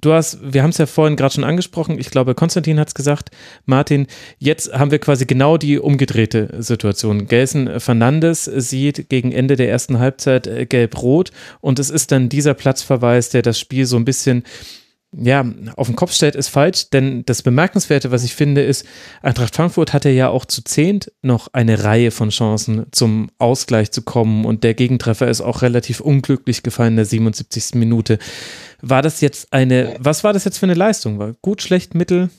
du 0.00 0.12
hast, 0.12 0.38
wir 0.42 0.62
haben 0.62 0.70
es 0.70 0.78
ja 0.78 0.86
vorhin 0.86 1.16
gerade 1.16 1.34
schon 1.34 1.44
angesprochen, 1.44 1.98
ich 1.98 2.10
glaube, 2.10 2.34
Konstantin 2.34 2.80
hat 2.80 2.88
es 2.88 2.94
gesagt, 2.94 3.30
Martin, 3.66 4.06
jetzt 4.38 4.72
haben 4.72 4.90
wir 4.90 4.98
quasi 4.98 5.26
genau 5.26 5.56
die 5.56 5.78
umgedrehte 5.78 6.50
Situation. 6.58 7.26
Gelsen 7.26 7.80
Fernandes 7.80 8.44
sieht 8.44 9.08
gegen 9.08 9.32
Ende 9.32 9.56
der 9.56 9.70
ersten 9.70 9.98
Halbzeit 9.98 10.46
äh, 10.46 10.66
gelb-rot. 10.66 11.30
Und 11.60 11.78
es 11.78 11.90
ist 11.90 12.12
dann 12.12 12.28
dieser 12.28 12.54
Platzverweis, 12.54 13.30
der 13.30 13.42
das 13.42 13.58
Spiel 13.58 13.86
so 13.86 13.96
ein 13.96 14.04
bisschen 14.04 14.44
ja, 15.12 15.44
auf 15.76 15.88
den 15.88 15.96
Kopf 15.96 16.12
stellt, 16.12 16.36
ist 16.36 16.48
falsch, 16.48 16.90
denn 16.90 17.24
das 17.26 17.42
Bemerkenswerte, 17.42 18.12
was 18.12 18.22
ich 18.22 18.34
finde, 18.34 18.62
ist, 18.62 18.86
Eintracht 19.22 19.56
Frankfurt 19.56 19.92
hatte 19.92 20.08
ja 20.08 20.28
auch 20.28 20.44
zu 20.44 20.62
zehnt 20.62 21.10
noch 21.20 21.48
eine 21.52 21.82
Reihe 21.82 22.12
von 22.12 22.30
Chancen 22.30 22.86
zum 22.92 23.30
Ausgleich 23.38 23.90
zu 23.90 24.02
kommen 24.02 24.44
und 24.44 24.62
der 24.62 24.74
Gegentreffer 24.74 25.28
ist 25.28 25.40
auch 25.40 25.62
relativ 25.62 26.00
unglücklich 26.00 26.62
gefallen 26.62 26.92
in 26.92 26.96
der 26.96 27.04
77. 27.06 27.74
Minute. 27.74 28.18
War 28.82 29.02
das 29.02 29.20
jetzt 29.20 29.52
eine, 29.52 29.96
was 29.98 30.22
war 30.22 30.32
das 30.32 30.44
jetzt 30.44 30.58
für 30.58 30.66
eine 30.66 30.74
Leistung? 30.74 31.18
War 31.18 31.34
gut, 31.42 31.60
schlecht, 31.60 31.94
mittel? 31.94 32.30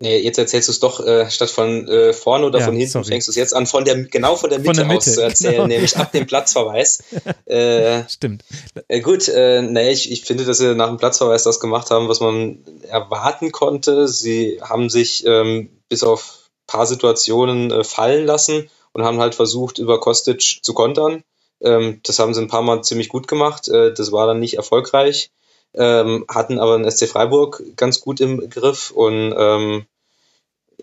Nee, 0.00 0.18
jetzt 0.18 0.38
erzählst 0.38 0.68
du 0.68 0.72
es 0.72 0.80
doch 0.80 1.04
äh, 1.06 1.30
statt 1.30 1.50
von 1.50 1.88
äh, 1.88 2.12
vorne 2.12 2.46
oder 2.46 2.58
Ja, 2.58 2.66
von 2.66 2.74
hinten, 2.74 2.90
sorry. 2.90 3.06
fängst 3.06 3.28
du 3.28 3.30
es 3.30 3.36
jetzt 3.36 3.54
an, 3.54 3.66
von 3.66 3.84
der, 3.84 4.04
genau 4.04 4.36
von 4.36 4.50
der 4.50 4.58
Mitte, 4.58 4.68
Von 4.70 4.76
der 4.76 4.86
Mitte, 4.86 4.98
aus 4.98 5.14
zu 5.14 5.22
erzählen, 5.22 5.54
genau. 5.54 5.66
nämlich 5.66 5.96
ab 5.96 6.12
dem 6.12 6.26
Platzverweis. 6.26 7.02
äh, 7.46 8.02
Stimmt. 8.08 8.44
äh, 8.88 9.00
gut, 9.00 9.28
äh, 9.28 9.62
nee, 9.62 9.92
ich, 9.92 10.10
ich 10.10 10.24
finde, 10.24 10.44
dass 10.44 10.58
sie 10.58 10.74
nach 10.74 10.88
dem 10.88 10.96
Platzverweis 10.96 11.44
das 11.44 11.60
gemacht 11.60 11.90
haben, 11.90 12.08
was 12.08 12.20
man 12.20 12.64
erwarten 12.88 13.52
konnte. 13.52 14.08
Sie 14.08 14.60
haben 14.60 14.90
sich 14.90 15.24
ähm, 15.26 15.70
bis 15.88 16.02
auf 16.02 16.50
paar 16.66 16.86
Situationen 16.86 17.70
äh, 17.70 17.84
fallen 17.84 18.26
lassen 18.26 18.68
und 18.92 19.04
haben 19.04 19.20
halt 19.20 19.34
versucht, 19.34 19.78
über 19.78 20.00
Kostic 20.00 20.60
zu 20.62 20.74
kontern. 20.74 21.22
Ähm, 21.62 22.00
das 22.04 22.18
haben 22.18 22.34
sie 22.34 22.40
ein 22.40 22.48
paar 22.48 22.62
Mal 22.62 22.82
ziemlich 22.82 23.08
gut 23.08 23.28
gemacht. 23.28 23.68
Das 23.68 24.12
war 24.12 24.26
dann 24.26 24.40
nicht 24.40 24.54
erfolgreich. 24.54 25.30
Ähm, 25.76 26.24
hatten 26.28 26.58
aber 26.58 26.78
den 26.78 26.90
SC 26.90 27.08
Freiburg 27.08 27.62
ganz 27.76 28.00
gut 28.00 28.20
im 28.20 28.48
Griff 28.48 28.90
und 28.90 29.34
ähm, 29.36 29.86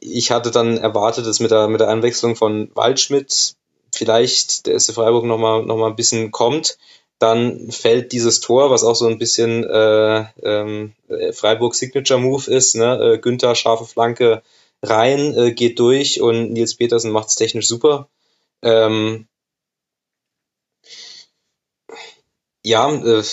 ich 0.01 0.31
hatte 0.31 0.51
dann 0.51 0.77
erwartet, 0.77 1.25
dass 1.25 1.39
mit 1.39 1.51
der, 1.51 1.67
mit 1.67 1.79
der 1.79 1.89
Einwechslung 1.89 2.35
von 2.35 2.71
Waldschmidt 2.75 3.55
vielleicht 3.93 4.67
der 4.67 4.79
SC 4.79 4.93
Freiburg 4.93 5.25
nochmal 5.25 5.63
noch 5.63 5.77
mal 5.77 5.89
ein 5.89 5.95
bisschen 5.95 6.31
kommt. 6.31 6.77
Dann 7.19 7.71
fällt 7.71 8.11
dieses 8.13 8.39
Tor, 8.39 8.71
was 8.71 8.83
auch 8.83 8.95
so 8.95 9.07
ein 9.07 9.19
bisschen 9.19 9.63
äh, 9.63 10.21
äh, 10.41 11.33
Freiburg 11.33 11.75
Signature 11.75 12.19
Move 12.19 12.49
ist, 12.51 12.75
ne? 12.75 13.13
äh, 13.13 13.17
Günther 13.19 13.53
scharfe 13.55 13.85
Flanke 13.85 14.41
rein, 14.81 15.35
äh, 15.37 15.51
geht 15.53 15.79
durch 15.79 16.19
und 16.21 16.51
Nils 16.51 16.75
Petersen 16.75 17.11
macht 17.11 17.29
es 17.29 17.35
technisch 17.35 17.67
super. 17.67 18.09
Ähm, 18.63 19.27
ja, 22.63 22.91
äh, 22.91 23.23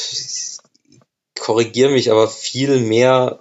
korrigiere 1.48 1.90
mich, 1.90 2.10
aber 2.12 2.28
viel 2.28 2.78
mehr 2.78 3.38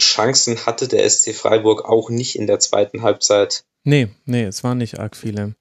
Chancen 0.00 0.64
hatte 0.64 0.88
der 0.88 1.08
SC 1.08 1.34
Freiburg 1.34 1.84
auch 1.84 2.08
nicht 2.08 2.34
in 2.34 2.46
der 2.46 2.58
zweiten 2.60 3.02
Halbzeit. 3.02 3.64
Nee, 3.84 4.08
nee, 4.24 4.44
es 4.44 4.64
waren 4.64 4.78
nicht 4.78 4.98
arg 4.98 5.14
viele. 5.14 5.54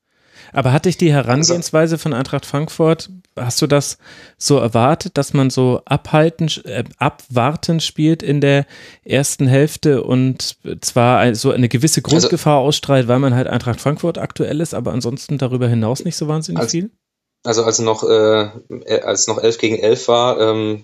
Aber 0.53 0.71
hatte 0.71 0.87
ich 0.87 0.95
die 0.95 1.11
Herangehensweise 1.11 1.97
von 1.97 2.13
Eintracht 2.13 2.45
Frankfurt, 2.45 3.09
hast 3.35 3.61
du 3.61 3.67
das 3.67 3.97
so 4.37 4.57
erwartet, 4.57 5.17
dass 5.17 5.33
man 5.33 5.49
so 5.49 5.81
abhalten, 5.83 6.49
äh, 6.63 6.85
abwartend 6.97 7.83
spielt 7.83 8.23
in 8.23 8.39
der 8.39 8.65
ersten 9.03 9.47
Hälfte 9.47 10.01
und 10.03 10.55
zwar 10.79 11.35
so 11.35 11.51
eine 11.51 11.67
gewisse 11.67 12.01
Grundgefahr 12.01 12.59
ausstrahlt, 12.59 13.09
weil 13.09 13.19
man 13.19 13.35
halt 13.35 13.47
Eintracht 13.47 13.81
Frankfurt 13.81 14.17
aktuell 14.17 14.61
ist, 14.61 14.73
aber 14.73 14.93
ansonsten 14.93 15.37
darüber 15.37 15.67
hinaus 15.67 16.05
nicht 16.05 16.15
so 16.15 16.29
wahnsinnig 16.29 16.61
Also- 16.61 16.71
viel? 16.71 16.89
Also 17.43 17.63
als 17.63 17.79
noch, 17.79 18.03
äh, 18.03 18.49
äh, 18.85 19.01
als 19.01 19.27
noch 19.27 19.39
11 19.39 19.57
gegen 19.57 19.77
11 19.79 20.07
war, 20.07 20.39
ähm, 20.39 20.83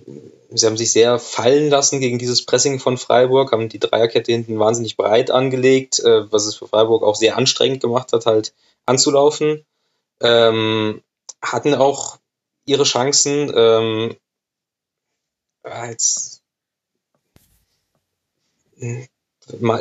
sie 0.50 0.66
haben 0.66 0.78
sich 0.78 0.92
sehr 0.92 1.20
fallen 1.20 1.70
lassen 1.70 2.00
gegen 2.00 2.20
dieses 2.20 2.46
Pressing 2.46 2.80
von 2.80 2.98
Freiburg, 2.98 3.52
haben 3.52 3.70
die 3.70 3.80
Dreierkette 3.80 4.32
hinten 4.32 4.60
wahnsinnig 4.60 4.98
breit 4.98 5.32
angelegt, 5.32 6.00
äh, 6.00 6.32
was 6.32 6.46
es 6.46 6.56
für 6.56 6.68
Freiburg 6.68 7.04
auch 7.04 7.16
sehr 7.16 7.38
anstrengend 7.38 7.82
gemacht 7.82 8.14
hat, 8.14 8.26
halt 8.26 8.54
anzulaufen. 8.86 9.66
Ähm, 10.22 11.02
hatten 11.42 11.76
auch 11.76 12.18
ihre 12.66 12.84
Chancen. 12.84 13.52
Ähm, 13.56 14.16
ah, 15.64 15.88
jetzt, 15.90 16.38
Hm, 18.80 19.08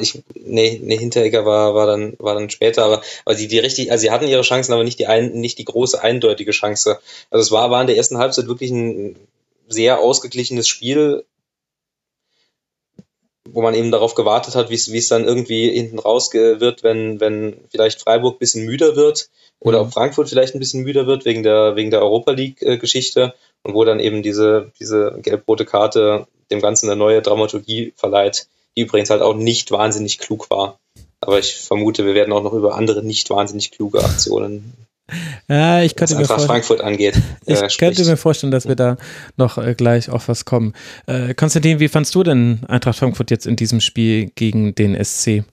ich, 0.00 0.22
nee, 0.34 0.80
nee, 0.82 0.96
Hinteregger 0.96 1.44
war, 1.44 1.74
war 1.74 1.86
dann, 1.86 2.14
war 2.18 2.34
dann 2.34 2.50
später, 2.50 2.84
aber, 2.84 3.02
aber 3.24 3.34
die, 3.34 3.48
die 3.48 3.58
richtig, 3.58 3.90
also 3.90 4.02
sie 4.02 4.10
hatten 4.10 4.28
ihre 4.28 4.42
Chancen, 4.42 4.72
aber 4.72 4.84
nicht 4.84 4.98
die 4.98 5.06
ein, 5.06 5.32
nicht 5.32 5.58
die 5.58 5.64
große, 5.64 6.00
eindeutige 6.00 6.52
Chance. 6.52 7.00
Also 7.30 7.42
es 7.42 7.50
war, 7.50 7.70
war 7.70 7.80
in 7.80 7.88
der 7.88 7.96
ersten 7.96 8.18
Halbzeit 8.18 8.46
wirklich 8.46 8.70
ein 8.70 9.16
sehr 9.68 10.00
ausgeglichenes 10.00 10.68
Spiel, 10.68 11.24
wo 13.48 13.62
man 13.62 13.74
eben 13.74 13.90
darauf 13.90 14.14
gewartet 14.14 14.54
hat, 14.54 14.70
wie 14.70 14.74
es, 14.74 15.08
dann 15.08 15.24
irgendwie 15.24 15.70
hinten 15.70 15.98
raus 15.98 16.32
wird, 16.32 16.82
wenn, 16.82 17.20
wenn 17.20 17.56
vielleicht 17.70 18.02
Freiburg 18.02 18.36
ein 18.36 18.38
bisschen 18.38 18.66
müder 18.66 18.96
wird 18.96 19.30
oder 19.60 19.80
Mhm. 19.80 19.86
ob 19.86 19.92
Frankfurt 19.92 20.28
vielleicht 20.28 20.54
ein 20.54 20.58
bisschen 20.58 20.82
müder 20.82 21.06
wird 21.06 21.24
wegen 21.24 21.42
der, 21.42 21.76
wegen 21.76 21.90
der 21.90 22.02
Europa 22.02 22.32
League-Geschichte 22.32 23.34
und 23.62 23.74
wo 23.74 23.84
dann 23.84 24.00
eben 24.00 24.22
diese, 24.22 24.72
diese 24.78 25.18
gelb-rote 25.22 25.64
Karte 25.64 26.26
dem 26.50 26.60
Ganzen 26.60 26.88
eine 26.88 26.96
neue 26.96 27.22
Dramaturgie 27.22 27.92
verleiht, 27.96 28.48
die 28.76 28.82
übrigens 28.82 29.10
halt 29.10 29.22
auch 29.22 29.34
nicht 29.34 29.70
wahnsinnig 29.70 30.18
klug 30.18 30.50
war. 30.50 30.78
Aber 31.20 31.38
ich 31.38 31.56
vermute, 31.56 32.04
wir 32.04 32.14
werden 32.14 32.32
auch 32.32 32.42
noch 32.42 32.52
über 32.52 32.74
andere 32.74 33.02
nicht 33.02 33.30
wahnsinnig 33.30 33.70
kluge 33.70 34.04
Aktionen, 34.04 34.74
Ja, 35.48 35.82
ich 35.82 35.92
was 35.92 35.96
könnte 35.96 36.14
mir 36.14 36.20
Eintracht 36.20 36.40
vorstellen. 36.40 36.48
Frankfurt 36.48 36.80
angeht, 36.80 37.14
Ich 37.46 37.60
äh, 37.60 37.68
könnte 37.78 38.04
mir 38.04 38.16
vorstellen, 38.16 38.50
dass 38.50 38.66
wir 38.66 38.74
da 38.74 38.96
noch 39.36 39.58
äh, 39.58 39.74
gleich 39.74 40.10
auf 40.10 40.28
was 40.28 40.44
kommen. 40.44 40.72
Äh, 41.06 41.34
Konstantin, 41.34 41.78
wie 41.78 41.88
fandst 41.88 42.14
du 42.14 42.22
denn 42.22 42.60
Eintracht 42.66 42.98
Frankfurt 42.98 43.30
jetzt 43.30 43.46
in 43.46 43.56
diesem 43.56 43.80
Spiel 43.80 44.30
gegen 44.34 44.74
den 44.74 45.02
SC? 45.02 45.44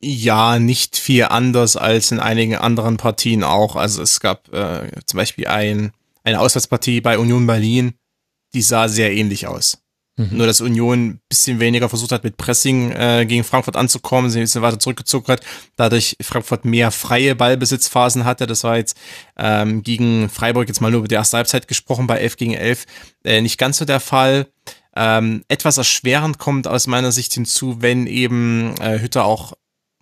Ja, 0.00 0.58
nicht 0.58 0.96
viel 0.96 1.24
anders 1.24 1.76
als 1.76 2.12
in 2.12 2.20
einigen 2.20 2.56
anderen 2.56 2.98
Partien 2.98 3.42
auch. 3.42 3.74
Also 3.74 4.02
es 4.02 4.20
gab 4.20 4.52
äh, 4.52 4.90
zum 5.06 5.16
Beispiel 5.16 5.48
ein, 5.48 5.92
eine 6.22 6.40
Auswärtspartie 6.40 7.00
bei 7.00 7.18
Union 7.18 7.46
Berlin, 7.46 7.94
die 8.54 8.62
sah 8.62 8.88
sehr 8.88 9.12
ähnlich 9.12 9.46
aus. 9.46 9.78
Nur 10.18 10.46
dass 10.46 10.60
Union 10.60 11.06
ein 11.06 11.20
bisschen 11.28 11.60
weniger 11.60 11.88
versucht 11.88 12.12
hat, 12.12 12.24
mit 12.24 12.36
Pressing 12.36 12.90
äh, 12.90 13.24
gegen 13.26 13.44
Frankfurt 13.44 13.76
anzukommen, 13.76 14.30
sie 14.30 14.40
ein 14.40 14.42
bisschen 14.42 14.62
weiter 14.62 14.80
zurückgezogen 14.80 15.28
hat, 15.28 15.42
dadurch 15.76 16.16
Frankfurt 16.20 16.64
mehr 16.64 16.90
freie 16.90 17.34
Ballbesitzphasen 17.36 18.24
hatte. 18.24 18.46
Das 18.46 18.64
war 18.64 18.76
jetzt 18.76 18.96
ähm, 19.36 19.82
gegen 19.82 20.28
Freiburg 20.28 20.66
jetzt 20.68 20.80
mal 20.80 20.90
nur 20.90 21.00
über 21.00 21.08
die 21.08 21.14
erste 21.14 21.36
Halbzeit 21.36 21.68
gesprochen, 21.68 22.08
bei 22.08 22.18
11 22.18 22.36
gegen 22.36 22.54
11 22.54 22.86
äh, 23.24 23.40
nicht 23.40 23.58
ganz 23.58 23.78
so 23.78 23.84
der 23.84 24.00
Fall. 24.00 24.48
Ähm, 24.96 25.44
etwas 25.46 25.78
erschwerend 25.78 26.38
kommt 26.38 26.66
aus 26.66 26.88
meiner 26.88 27.12
Sicht 27.12 27.32
hinzu, 27.34 27.80
wenn 27.80 28.08
eben 28.08 28.74
äh, 28.80 28.98
Hütter 28.98 29.24
auch 29.24 29.52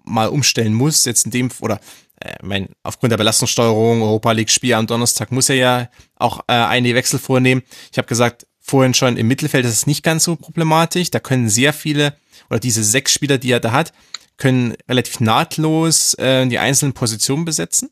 mal 0.05 0.29
umstellen 0.29 0.73
muss, 0.73 1.05
jetzt 1.05 1.27
in 1.27 1.33
dem, 1.33 1.51
oder 1.61 1.81
äh, 2.21 2.35
mein, 2.43 2.69
aufgrund 2.83 3.13
der 3.13 3.19
Belastungssteuerung, 3.19 4.03
Europa 4.03 4.33
League 4.33 4.51
Spiel 4.51 4.75
am 4.75 4.87
Donnerstag 4.87 5.33
muss 5.33 5.51
er 5.51 5.57
ja 5.57 5.89
auch 6.15 6.41
äh, 6.47 6.55
einige 6.55 6.95
Wechsel 6.95 7.19
vornehmen. 7.19 7.63
Ich 7.93 7.99
habe 7.99 8.09
gesagt, 8.09 8.47
vorhin 8.67 8.95
schon 8.95 9.17
im 9.17 9.29
Mittelfeld 9.29 9.65
ist 9.65 9.73
es 9.73 9.87
nicht 9.87 10.03
ganz 10.03 10.25
so 10.25 10.37
problematisch. 10.37 11.11
Da 11.11 11.21
können 11.21 11.49
sehr 11.49 11.73
viele, 11.73 12.17
oder 12.51 12.59
diese 12.59 12.83
sechs 12.83 13.13
Spieler, 13.13 13.39
die 13.39 13.53
er 13.53 13.61
da 13.61 13.73
hat, 13.73 13.93
können 14.37 14.75
relativ 14.89 15.21
nahtlos 15.21 16.15
äh, 16.15 16.47
die 16.47 16.59
einzelnen 16.59 16.93
Positionen 16.93 17.45
besetzen, 17.45 17.91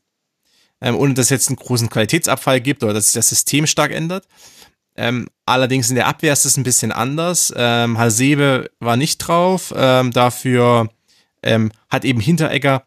ähm, 0.81 0.95
ohne 0.95 1.13
dass 1.13 1.27
es 1.27 1.29
jetzt 1.31 1.47
einen 1.49 1.55
großen 1.55 1.89
Qualitätsabfall 1.89 2.61
gibt 2.61 2.83
oder 2.83 2.93
dass 2.93 3.05
sich 3.05 3.13
das 3.13 3.29
System 3.29 3.65
stark 3.67 3.91
ändert. 3.91 4.27
Ähm, 4.97 5.27
allerdings 5.45 5.89
in 5.89 5.95
der 5.95 6.07
Abwehr 6.07 6.33
ist 6.33 6.45
es 6.45 6.57
ein 6.57 6.63
bisschen 6.63 6.91
anders. 6.91 7.53
Ähm, 7.55 7.97
Hasebe 7.97 8.69
war 8.79 8.97
nicht 8.97 9.17
drauf, 9.19 9.73
ähm, 9.75 10.11
dafür 10.11 10.89
ähm, 11.41 11.71
hat 11.89 12.05
eben 12.05 12.19
Hinteregger 12.19 12.85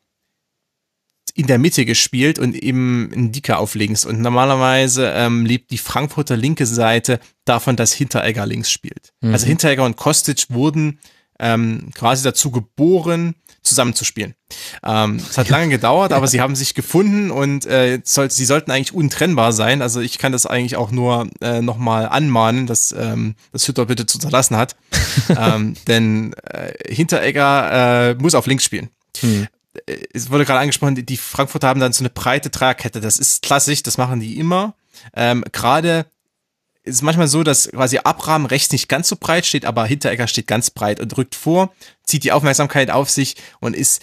in 1.38 1.46
der 1.46 1.58
Mitte 1.58 1.84
gespielt 1.84 2.40
und 2.40 2.56
eben 2.56 3.10
einen 3.12 3.30
Dicker 3.30 3.60
auf 3.60 3.76
links. 3.76 4.04
Und 4.04 4.20
normalerweise 4.20 5.12
ähm, 5.14 5.46
lebt 5.46 5.70
die 5.70 5.78
Frankfurter 5.78 6.36
linke 6.36 6.66
Seite 6.66 7.20
davon, 7.44 7.76
dass 7.76 7.92
Hinteregger 7.92 8.44
links 8.44 8.72
spielt. 8.72 9.12
Also 9.22 9.46
Hinteregger 9.46 9.84
und 9.84 9.96
Kostic 9.96 10.46
wurden 10.48 10.98
ähm, 11.38 11.90
quasi 11.94 12.24
dazu 12.24 12.50
geboren, 12.50 13.36
zusammenzuspielen. 13.62 14.34
Ähm, 14.82 15.16
es 15.18 15.38
hat 15.38 15.48
lange 15.48 15.68
gedauert, 15.68 16.12
aber 16.14 16.26
sie 16.26 16.40
haben 16.40 16.56
sich 16.56 16.74
gefunden 16.74 17.30
und 17.30 17.66
äh, 17.66 18.00
soll, 18.02 18.32
sie 18.32 18.44
sollten 18.44 18.72
eigentlich 18.72 18.92
untrennbar 18.92 19.52
sein. 19.52 19.80
Also 19.80 20.00
ich 20.00 20.18
kann 20.18 20.32
das 20.32 20.44
eigentlich 20.44 20.74
auch 20.74 20.90
nur 20.90 21.28
äh, 21.40 21.62
nochmal 21.62 22.08
anmahnen, 22.08 22.66
dass 22.66 22.90
ähm, 22.90 23.36
das 23.52 23.68
Hütter 23.68 23.86
bitte 23.86 24.06
zu 24.06 24.18
unterlassen 24.18 24.56
hat. 24.56 24.74
ähm, 25.28 25.74
denn 25.86 26.32
äh, 26.42 26.72
Hinteregger 26.92 28.10
äh, 28.10 28.14
muss 28.14 28.34
auf 28.34 28.48
links 28.48 28.64
spielen 28.64 28.90
es 30.12 30.30
wurde 30.30 30.44
gerade 30.44 30.60
angesprochen, 30.60 30.94
die- 31.06 31.16
Frankfurter 31.16 31.68
haben 31.68 31.80
dann 31.80 31.92
so 31.92 32.02
eine 32.02 32.10
breite 32.10 32.50
Dreierkette. 32.50 33.00
Das 33.00 33.18
ist 33.18 33.42
klassisch, 33.42 33.82
das 33.82 33.98
machen 33.98 34.20
die 34.20 34.38
immer. 34.38 34.74
Ähm, 35.14 35.44
gerade 35.52 36.06
ist 36.84 37.02
manchmal 37.02 37.28
so, 37.28 37.42
dass 37.42 37.68
quasi 37.70 37.98
Abraham 37.98 38.46
rechts 38.46 38.72
nicht 38.72 38.88
ganz 38.88 39.08
so 39.08 39.16
breit 39.16 39.44
steht, 39.44 39.64
aber 39.66 39.84
Hinteregger 39.84 40.26
steht 40.26 40.46
ganz 40.46 40.70
breit 40.70 41.00
und 41.00 41.16
rückt 41.18 41.34
vor, 41.34 41.72
zieht 42.04 42.24
die 42.24 42.32
Aufmerksamkeit 42.32 42.90
auf 42.90 43.10
sich 43.10 43.36
und 43.60 43.76
ist 43.76 44.02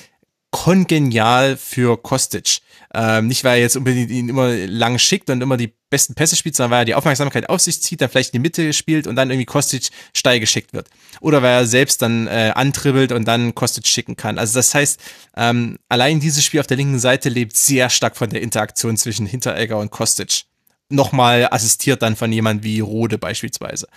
kongenial 0.51 1.57
für 1.57 1.97
Kostic. 1.97 2.59
Ähm, 2.97 3.27
nicht, 3.27 3.43
weil 3.43 3.57
er 3.57 3.61
jetzt 3.61 3.75
unbedingt 3.75 4.09
ihn 4.09 4.29
immer 4.29 4.47
lang 4.53 4.99
schickt 4.99 5.29
und 5.29 5.41
immer 5.41 5.57
die 5.57 5.73
besten 5.89 6.15
Pässe 6.15 6.37
spielt, 6.37 6.55
sondern 6.55 6.71
weil 6.71 6.81
er 6.83 6.85
die 6.85 6.95
Aufmerksamkeit 6.95 7.49
auf 7.49 7.59
sich 7.59 7.81
zieht, 7.81 7.99
dann 7.99 8.09
vielleicht 8.09 8.33
in 8.33 8.41
die 8.41 8.47
Mitte 8.47 8.71
spielt 8.71 9.05
und 9.05 9.17
dann 9.17 9.29
irgendwie 9.29 9.45
Kostic 9.45 9.89
steil 10.13 10.39
geschickt 10.39 10.71
wird. 10.71 10.87
Oder 11.19 11.41
weil 11.41 11.51
er 11.51 11.65
selbst 11.65 12.01
dann 12.01 12.27
äh, 12.27 12.53
antribbelt 12.55 13.11
und 13.11 13.25
dann 13.25 13.53
Kostic 13.53 13.85
schicken 13.85 14.15
kann. 14.15 14.37
Also 14.37 14.57
das 14.57 14.73
heißt, 14.73 15.01
ähm, 15.35 15.77
allein 15.89 16.21
dieses 16.21 16.45
Spiel 16.45 16.61
auf 16.61 16.67
der 16.67 16.77
linken 16.77 16.99
Seite 16.99 17.27
lebt 17.27 17.57
sehr 17.57 17.89
stark 17.89 18.15
von 18.15 18.29
der 18.29 18.41
Interaktion 18.41 18.95
zwischen 18.95 19.25
Hinteregger 19.25 19.77
und 19.77 19.91
Kostic. 19.91 20.45
Nochmal 20.87 21.49
assistiert 21.51 22.01
dann 22.01 22.15
von 22.15 22.31
jemand 22.31 22.63
wie 22.63 22.79
Rode 22.79 23.17
beispielsweise. 23.17 23.89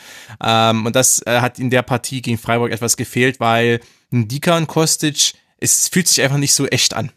Ähm, 0.43 0.87
und 0.87 0.97
das 0.97 1.25
äh, 1.25 1.41
hat 1.41 1.61
in 1.61 1.71
der 1.71 1.83
Partie 1.83 2.21
gegen 2.21 2.39
Freiburg 2.39 2.73
etwas 2.73 2.97
gefehlt, 2.97 3.39
weil 3.39 3.79
ein 4.13 4.27
Dika 4.27 4.57
und 4.57 4.67
Kostic, 4.67 5.35
es 5.59 5.87
fühlt 5.87 6.09
sich 6.09 6.21
einfach 6.21 6.39
nicht 6.39 6.55
so 6.55 6.67
echt 6.67 6.95
an. 6.95 7.13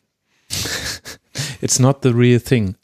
It's 1.62 1.80
not 1.80 1.98
the 2.04 2.10
real 2.10 2.40
thing. 2.40 2.76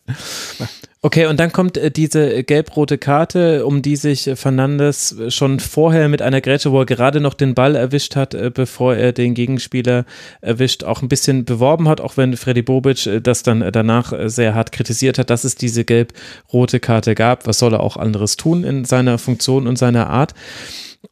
Okay, 1.03 1.27
und 1.27 1.39
dann 1.39 1.51
kommt 1.51 1.77
äh, 1.77 1.91
diese 1.91 2.43
gelb-rote 2.43 2.97
Karte, 2.97 3.65
um 3.65 3.81
die 3.83 3.95
sich 3.95 4.29
Fernandes 4.33 5.15
schon 5.29 5.59
vorher 5.59 6.09
mit 6.09 6.23
einer 6.23 6.41
Grätsche, 6.41 6.71
wo 6.71 6.79
er 6.79 6.85
gerade 6.85 7.21
noch 7.21 7.35
den 7.35 7.53
Ball 7.53 7.75
erwischt 7.75 8.15
hat, 8.15 8.33
äh, 8.33 8.49
bevor 8.53 8.95
er 8.95 9.13
den 9.13 9.35
Gegenspieler 9.35 10.05
erwischt, 10.41 10.83
auch 10.83 11.03
ein 11.03 11.07
bisschen 11.07 11.45
beworben 11.45 11.87
hat, 11.87 12.01
auch 12.01 12.17
wenn 12.17 12.35
Freddy 12.35 12.63
Bobic 12.63 13.05
äh, 13.05 13.21
das 13.21 13.43
dann 13.43 13.63
danach 13.71 14.11
sehr 14.25 14.55
hart 14.55 14.71
kritisiert 14.71 15.19
hat, 15.19 15.29
dass 15.29 15.43
es 15.43 15.55
diese 15.55 15.85
gelb-rote 15.85 16.79
Karte 16.79 17.13
gab. 17.13 17.45
Was 17.45 17.59
soll 17.59 17.73
er 17.73 17.81
auch 17.81 17.95
anderes 17.95 18.35
tun 18.35 18.63
in 18.63 18.83
seiner 18.83 19.19
Funktion 19.19 19.67
und 19.67 19.77
seiner 19.77 20.09
Art? 20.09 20.33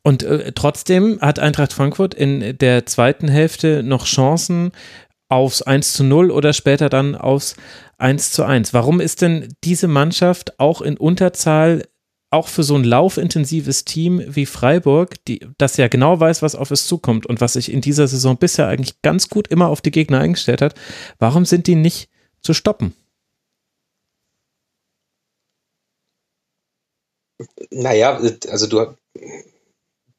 Und 0.01 0.23
äh, 0.23 0.51
trotzdem 0.53 1.19
hat 1.21 1.39
Eintracht 1.39 1.73
Frankfurt 1.73 2.13
in 2.13 2.57
der 2.57 2.85
zweiten 2.85 3.27
Hälfte 3.27 3.83
noch 3.83 4.05
Chancen 4.05 4.71
aufs 5.29 5.61
1 5.61 5.93
zu 5.93 6.03
0 6.03 6.31
oder 6.31 6.53
später 6.53 6.89
dann 6.89 7.15
aufs 7.15 7.55
1 7.97 8.31
zu 8.31 8.43
1. 8.43 8.73
Warum 8.73 8.99
ist 8.99 9.21
denn 9.21 9.53
diese 9.63 9.87
Mannschaft 9.87 10.59
auch 10.59 10.81
in 10.81 10.97
Unterzahl 10.97 11.83
auch 12.29 12.47
für 12.47 12.63
so 12.63 12.75
ein 12.75 12.83
laufintensives 12.83 13.85
Team 13.85 14.21
wie 14.27 14.45
Freiburg, 14.45 15.23
die, 15.25 15.47
das 15.57 15.77
ja 15.77 15.87
genau 15.87 16.19
weiß, 16.19 16.41
was 16.41 16.55
auf 16.55 16.69
es 16.69 16.85
zukommt 16.85 17.25
und 17.25 17.39
was 17.39 17.53
sich 17.53 17.71
in 17.71 17.81
dieser 17.81 18.07
Saison 18.07 18.37
bisher 18.37 18.67
eigentlich 18.67 19.01
ganz 19.01 19.29
gut 19.29 19.47
immer 19.47 19.69
auf 19.69 19.81
die 19.81 19.91
Gegner 19.91 20.19
eingestellt 20.19 20.61
hat, 20.61 20.75
warum 21.17 21.45
sind 21.45 21.67
die 21.67 21.75
nicht 21.75 22.09
zu 22.41 22.53
stoppen? 22.53 22.93
Naja, 27.71 28.19
also 28.49 28.67
du, 28.67 28.95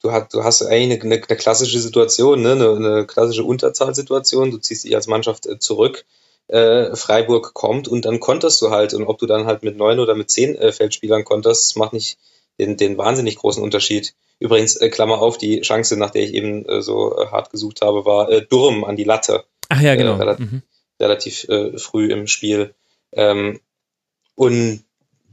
du, 0.07 0.13
hast, 0.13 0.33
du 0.35 0.45
hast 0.45 0.63
eigentlich 0.63 1.03
eine, 1.03 1.15
eine, 1.15 1.37
klassische 1.37 1.81
Situation, 1.81 2.43
ne? 2.43 2.53
eine, 2.53 2.71
eine 2.71 3.07
klassische 3.07 3.45
Unterzahlsituation. 3.45 4.51
Du 4.51 4.59
ziehst 4.59 4.85
dich 4.85 4.95
als 4.95 5.07
Mannschaft 5.07 5.47
äh, 5.47 5.59
zurück 5.59 6.05
äh, 6.49 6.95
Freiburg 6.95 7.55
kommt 7.55 7.89
und 7.89 8.05
dann 8.05 8.21
konterst 8.21 8.63
du 8.63 8.71
halt. 8.71 8.95
Und 8.95 9.05
ob 9.05 9.19
du 9.19 9.27
dann 9.27 9.47
halt 9.47 9.63
mit 9.63 9.77
neun 9.77 9.99
oder 9.99 10.15
mit 10.15 10.31
zehn 10.31 10.55
äh, 10.57 10.73
Feldspielern 10.73 11.25
konterst, 11.25 11.77
macht 11.77 11.93
nicht 11.93 12.19
den, 12.59 12.77
den 12.77 12.97
wahnsinnig 12.99 13.37
großen 13.37 13.63
Unterschied. 13.63 14.15
Übrigens, 14.39 14.77
äh, 14.77 14.89
Klammer 14.89 15.21
auf, 15.21 15.39
die 15.39 15.61
Chance, 15.63 15.97
nach 15.97 16.11
der 16.11 16.23
ich 16.23 16.35
eben 16.35 16.65
äh, 16.67 16.83
so 16.83 17.19
äh, 17.19 17.27
hart 17.27 17.51
gesucht 17.51 17.83
habe, 17.83 18.05
war 18.05 18.41
Durm 18.43 18.85
an 18.85 18.97
die 18.97 19.05
Latte. 19.05 19.45
Ach 19.69 19.81
ja, 19.81 19.97
genau. 19.97 20.17
Relativ, 20.17 20.53
mhm. 20.53 20.63
relativ 21.01 21.47
früh 21.79 22.13
im 22.13 22.29
Spiel. 22.29 22.75
Ähm, 23.13 23.61
und 24.37 24.85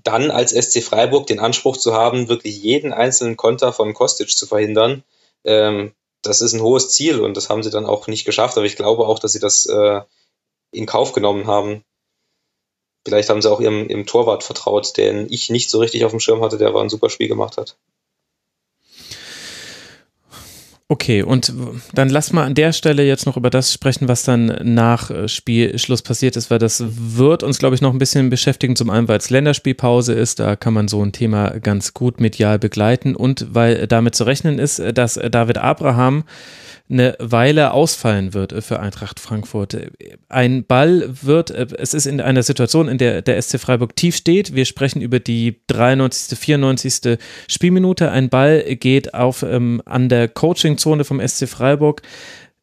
dann 0.04 0.32
als 0.32 0.52
SC 0.52 0.84
Freiburg 0.84 1.28
den 1.28 1.40
Anspruch 1.40 1.78
zu 1.78 1.94
haben, 1.94 2.28
wirklich 2.28 2.62
jeden 2.62 2.94
einzelnen 2.94 3.38
Konter 3.38 3.74
von 3.74 3.94
Kostic 3.94 4.30
zu 4.30 4.46
verhindern, 4.46 5.04
ähm, 5.44 5.94
das 6.22 6.42
ist 6.42 6.54
ein 6.54 6.62
hohes 6.62 6.90
Ziel 6.90 7.20
und 7.20 7.36
das 7.36 7.50
haben 7.50 7.64
sie 7.64 7.70
dann 7.70 7.86
auch 7.86 8.08
nicht 8.08 8.26
geschafft. 8.26 8.58
Aber 8.58 8.66
ich 8.66 8.76
glaube 8.76 9.06
auch, 9.06 9.20
dass 9.20 9.34
sie 9.34 9.40
das 9.40 9.66
äh, 9.66 10.02
in 10.72 10.86
Kauf 10.86 11.14
genommen 11.14 11.48
haben. 11.48 11.84
Vielleicht 13.06 13.30
haben 13.30 13.42
sie 13.42 13.52
auch 13.52 13.60
ihrem, 13.60 13.90
ihrem 13.90 14.06
Torwart 14.06 14.44
vertraut, 14.44 14.96
den 14.96 15.28
ich 15.30 15.50
nicht 15.50 15.70
so 15.70 15.80
richtig 15.80 16.06
auf 16.06 16.12
dem 16.12 16.22
Schirm 16.22 16.42
hatte, 16.42 16.58
der 16.58 16.70
aber 16.70 16.82
ein 16.82 16.90
super 16.90 17.10
Spiel 17.10 17.28
gemacht 17.28 17.58
hat. 17.58 17.78
Okay, 20.90 21.24
und 21.24 21.54
dann 21.94 22.10
lass 22.10 22.34
mal 22.34 22.44
an 22.44 22.56
der 22.56 22.74
Stelle 22.74 23.04
jetzt 23.04 23.26
noch 23.26 23.38
über 23.38 23.50
das 23.50 23.72
sprechen, 23.72 24.10
was 24.10 24.24
dann 24.24 24.48
nach 24.64 25.10
äh, 25.10 25.30
Spielschluss 25.30 26.02
passiert 26.02 26.36
ist, 26.36 26.52
weil 26.52 26.60
das 26.60 26.84
wird 26.86 27.42
uns, 27.42 27.58
glaube 27.58 27.74
ich, 27.74 27.82
noch 27.82 27.94
ein 27.94 28.00
bisschen 28.00 28.30
beschäftigen. 28.30 28.76
Zum 28.76 28.90
einen, 28.90 29.08
weil 29.08 29.18
es 29.18 29.30
Länderspielpause 29.30 30.14
ist, 30.14 30.40
da 30.40 30.58
kann 30.58 30.74
man 30.74 30.90
so 30.90 31.02
ein 31.04 31.14
Thema 31.14 31.60
ganz 31.62 31.94
gut 31.94 32.20
medial 32.20 32.60
begleiten 32.60 33.16
und 33.16 33.48
weil 33.54 33.88
damit 33.88 34.14
zu 34.14 34.26
rechnen 34.26 34.60
ist, 34.60 34.82
dass 34.94 35.14
David 35.14 35.58
Abraham 35.58 36.26
eine 36.90 37.16
Weile 37.20 37.72
ausfallen 37.72 38.34
wird 38.34 38.52
äh, 38.52 38.62
für 38.62 38.80
Eintracht 38.80 39.20
Frankfurt. 39.20 39.78
Ein 40.30 40.66
Ball 40.66 41.10
wird, 41.22 41.50
äh, 41.52 41.68
es 41.78 41.94
ist 41.94 42.06
in 42.06 42.20
einer 42.20 42.44
Situation, 42.44 42.88
in 42.88 42.98
der 42.98 43.22
der 43.22 43.42
SC 43.42 43.60
Freiburg 43.60 43.96
tief 43.96 44.16
steht. 44.16 44.54
Wir 44.54 44.66
sprechen 44.66 45.02
über 45.02 45.20
die 45.20 45.62
93., 45.68 46.38
94. 46.38 47.18
Spielminute. 47.48 48.12
Ein 48.12 48.30
Ball 48.30 48.64
geht 48.76 49.14
auf 49.14 49.44
ähm, 49.44 49.82
an 49.86 50.10
der 50.10 50.28
Coachingzone 50.74 51.04
vom 51.04 51.26
SC 51.26 51.48
Freiburg 51.48 52.02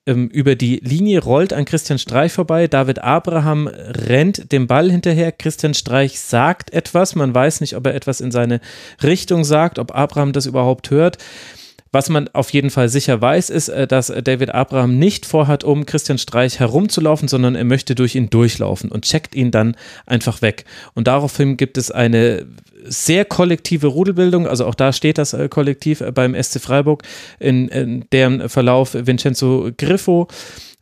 ähm, 0.06 0.28
über 0.28 0.56
die 0.56 0.80
Linie, 0.82 1.22
rollt 1.22 1.52
an 1.52 1.64
Christian 1.64 1.98
Streich 1.98 2.32
vorbei. 2.32 2.66
David 2.66 3.00
Abraham 3.00 3.68
rennt 3.68 4.52
dem 4.52 4.66
Ball 4.66 4.90
hinterher. 4.90 5.32
Christian 5.32 5.74
Streich 5.74 6.18
sagt 6.18 6.72
etwas. 6.72 7.14
Man 7.14 7.34
weiß 7.34 7.60
nicht, 7.60 7.76
ob 7.76 7.86
er 7.86 7.94
etwas 7.94 8.20
in 8.20 8.30
seine 8.30 8.60
Richtung 9.02 9.44
sagt, 9.44 9.78
ob 9.78 9.94
Abraham 9.94 10.32
das 10.32 10.46
überhaupt 10.46 10.90
hört. 10.90 11.18
Was 11.92 12.08
man 12.08 12.28
auf 12.28 12.50
jeden 12.50 12.70
Fall 12.70 12.88
sicher 12.88 13.20
weiß, 13.20 13.50
ist, 13.50 13.68
äh, 13.68 13.86
dass 13.86 14.12
David 14.22 14.54
Abraham 14.54 14.98
nicht 14.98 15.26
vorhat, 15.26 15.64
um 15.64 15.86
Christian 15.86 16.18
Streich 16.18 16.60
herumzulaufen, 16.60 17.28
sondern 17.28 17.56
er 17.56 17.64
möchte 17.64 17.94
durch 17.94 18.14
ihn 18.14 18.30
durchlaufen 18.30 18.92
und 18.92 19.04
checkt 19.04 19.34
ihn 19.34 19.50
dann 19.50 19.76
einfach 20.06 20.40
weg. 20.40 20.64
Und 20.94 21.08
daraufhin 21.08 21.56
gibt 21.56 21.78
es 21.78 21.90
eine 21.90 22.46
sehr 22.84 23.24
kollektive 23.24 23.88
Rudelbildung, 23.88 24.46
also 24.46 24.66
auch 24.66 24.74
da 24.74 24.92
steht 24.92 25.18
das 25.18 25.32
äh, 25.32 25.48
Kollektiv 25.48 26.00
äh, 26.00 26.12
beim 26.12 26.40
SC 26.40 26.60
Freiburg, 26.60 27.02
in, 27.38 27.68
in 27.68 28.04
deren 28.12 28.48
Verlauf 28.48 28.94
Vincenzo 28.94 29.70
Griffo 29.76 30.28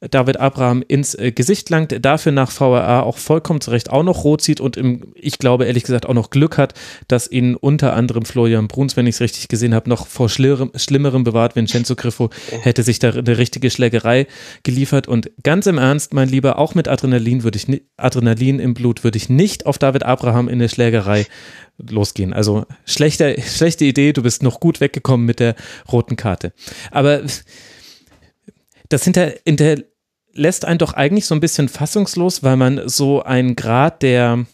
David 0.00 0.38
Abraham 0.38 0.84
ins 0.86 1.14
äh, 1.14 1.32
Gesicht 1.32 1.70
langt, 1.70 2.04
dafür 2.04 2.32
nach 2.32 2.50
VRA 2.50 3.02
auch 3.02 3.18
vollkommen 3.18 3.60
zurecht 3.60 3.90
auch 3.90 4.02
noch 4.02 4.24
rot 4.24 4.42
sieht 4.42 4.60
und 4.60 4.76
im, 4.76 5.12
ich 5.14 5.38
glaube 5.38 5.64
ehrlich 5.64 5.82
gesagt 5.82 6.06
auch 6.06 6.14
noch 6.14 6.30
Glück 6.30 6.56
hat, 6.58 6.74
dass 7.08 7.30
ihn 7.30 7.56
unter 7.56 7.94
anderem 7.94 8.24
Florian 8.24 8.68
Bruns, 8.68 8.96
wenn 8.96 9.06
ich 9.06 9.16
es 9.16 9.20
richtig 9.20 9.48
gesehen 9.48 9.74
habe, 9.74 9.88
noch 9.88 10.06
vor 10.06 10.28
schlimmerem, 10.28 10.70
schlimmerem 10.74 11.24
bewahrt. 11.24 11.56
Vincenzo 11.56 11.96
Griffo 11.96 12.30
hätte 12.62 12.82
sich 12.82 12.98
da 12.98 13.10
eine 13.10 13.38
richtige 13.38 13.70
Schlägerei 13.70 14.26
geliefert 14.62 15.08
und 15.08 15.30
ganz 15.42 15.66
im 15.66 15.78
Ernst, 15.78 16.14
mein 16.14 16.28
Lieber, 16.28 16.58
auch 16.58 16.74
mit 16.74 16.88
Adrenalin 16.88 17.42
würde 17.42 17.58
ich 17.58 17.82
Adrenalin 17.96 18.60
im 18.60 18.74
Blut 18.74 19.04
würde 19.04 19.16
ich 19.16 19.28
nicht 19.28 19.66
auf 19.66 19.78
David 19.78 20.04
Abraham 20.04 20.48
in 20.48 20.58
der 20.58 20.68
Schlägerei 20.68 21.26
losgehen. 21.78 22.32
Also 22.32 22.66
schlechte, 22.84 23.36
schlechte 23.40 23.84
Idee, 23.84 24.12
du 24.12 24.22
bist 24.22 24.42
noch 24.42 24.60
gut 24.60 24.80
weggekommen 24.80 25.26
mit 25.26 25.40
der 25.40 25.54
roten 25.90 26.16
Karte. 26.16 26.52
Aber 26.90 27.22
das 28.88 29.04
hinter, 29.04 29.34
hinterlässt 29.44 30.64
einen 30.64 30.78
doch 30.78 30.92
eigentlich 30.92 31.26
so 31.26 31.34
ein 31.34 31.40
bisschen 31.40 31.68
fassungslos, 31.68 32.42
weil 32.42 32.56
man 32.56 32.88
so 32.88 33.22
einen 33.22 33.56
Grad 33.56 34.02
der, 34.02 34.46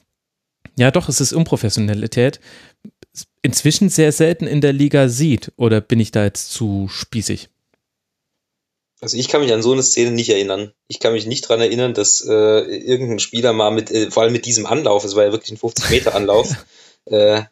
ja 0.76 0.90
doch, 0.90 1.08
es 1.08 1.20
ist 1.20 1.32
Unprofessionalität, 1.32 2.40
inzwischen 3.42 3.88
sehr 3.88 4.12
selten 4.12 4.46
in 4.46 4.60
der 4.60 4.72
Liga 4.72 5.08
sieht. 5.08 5.52
Oder 5.56 5.80
bin 5.80 6.00
ich 6.00 6.10
da 6.10 6.24
jetzt 6.24 6.52
zu 6.52 6.88
spießig? 6.88 7.48
Also 9.00 9.18
ich 9.18 9.28
kann 9.28 9.42
mich 9.42 9.52
an 9.52 9.62
so 9.62 9.72
eine 9.72 9.82
Szene 9.82 10.12
nicht 10.12 10.30
erinnern. 10.30 10.72
Ich 10.88 10.98
kann 10.98 11.12
mich 11.12 11.26
nicht 11.26 11.44
daran 11.44 11.60
erinnern, 11.60 11.92
dass 11.92 12.22
äh, 12.26 12.32
irgendein 12.32 13.18
Spieler 13.18 13.52
mal 13.52 13.70
mit, 13.70 13.90
äh, 13.90 14.10
vor 14.10 14.22
allem 14.22 14.32
mit 14.32 14.46
diesem 14.46 14.64
Anlauf, 14.64 15.04
es 15.04 15.14
war 15.14 15.24
ja 15.24 15.32
wirklich 15.32 15.52
ein 15.52 15.58
50-Meter-Anlauf, 15.58 16.48
äh, 17.04 17.42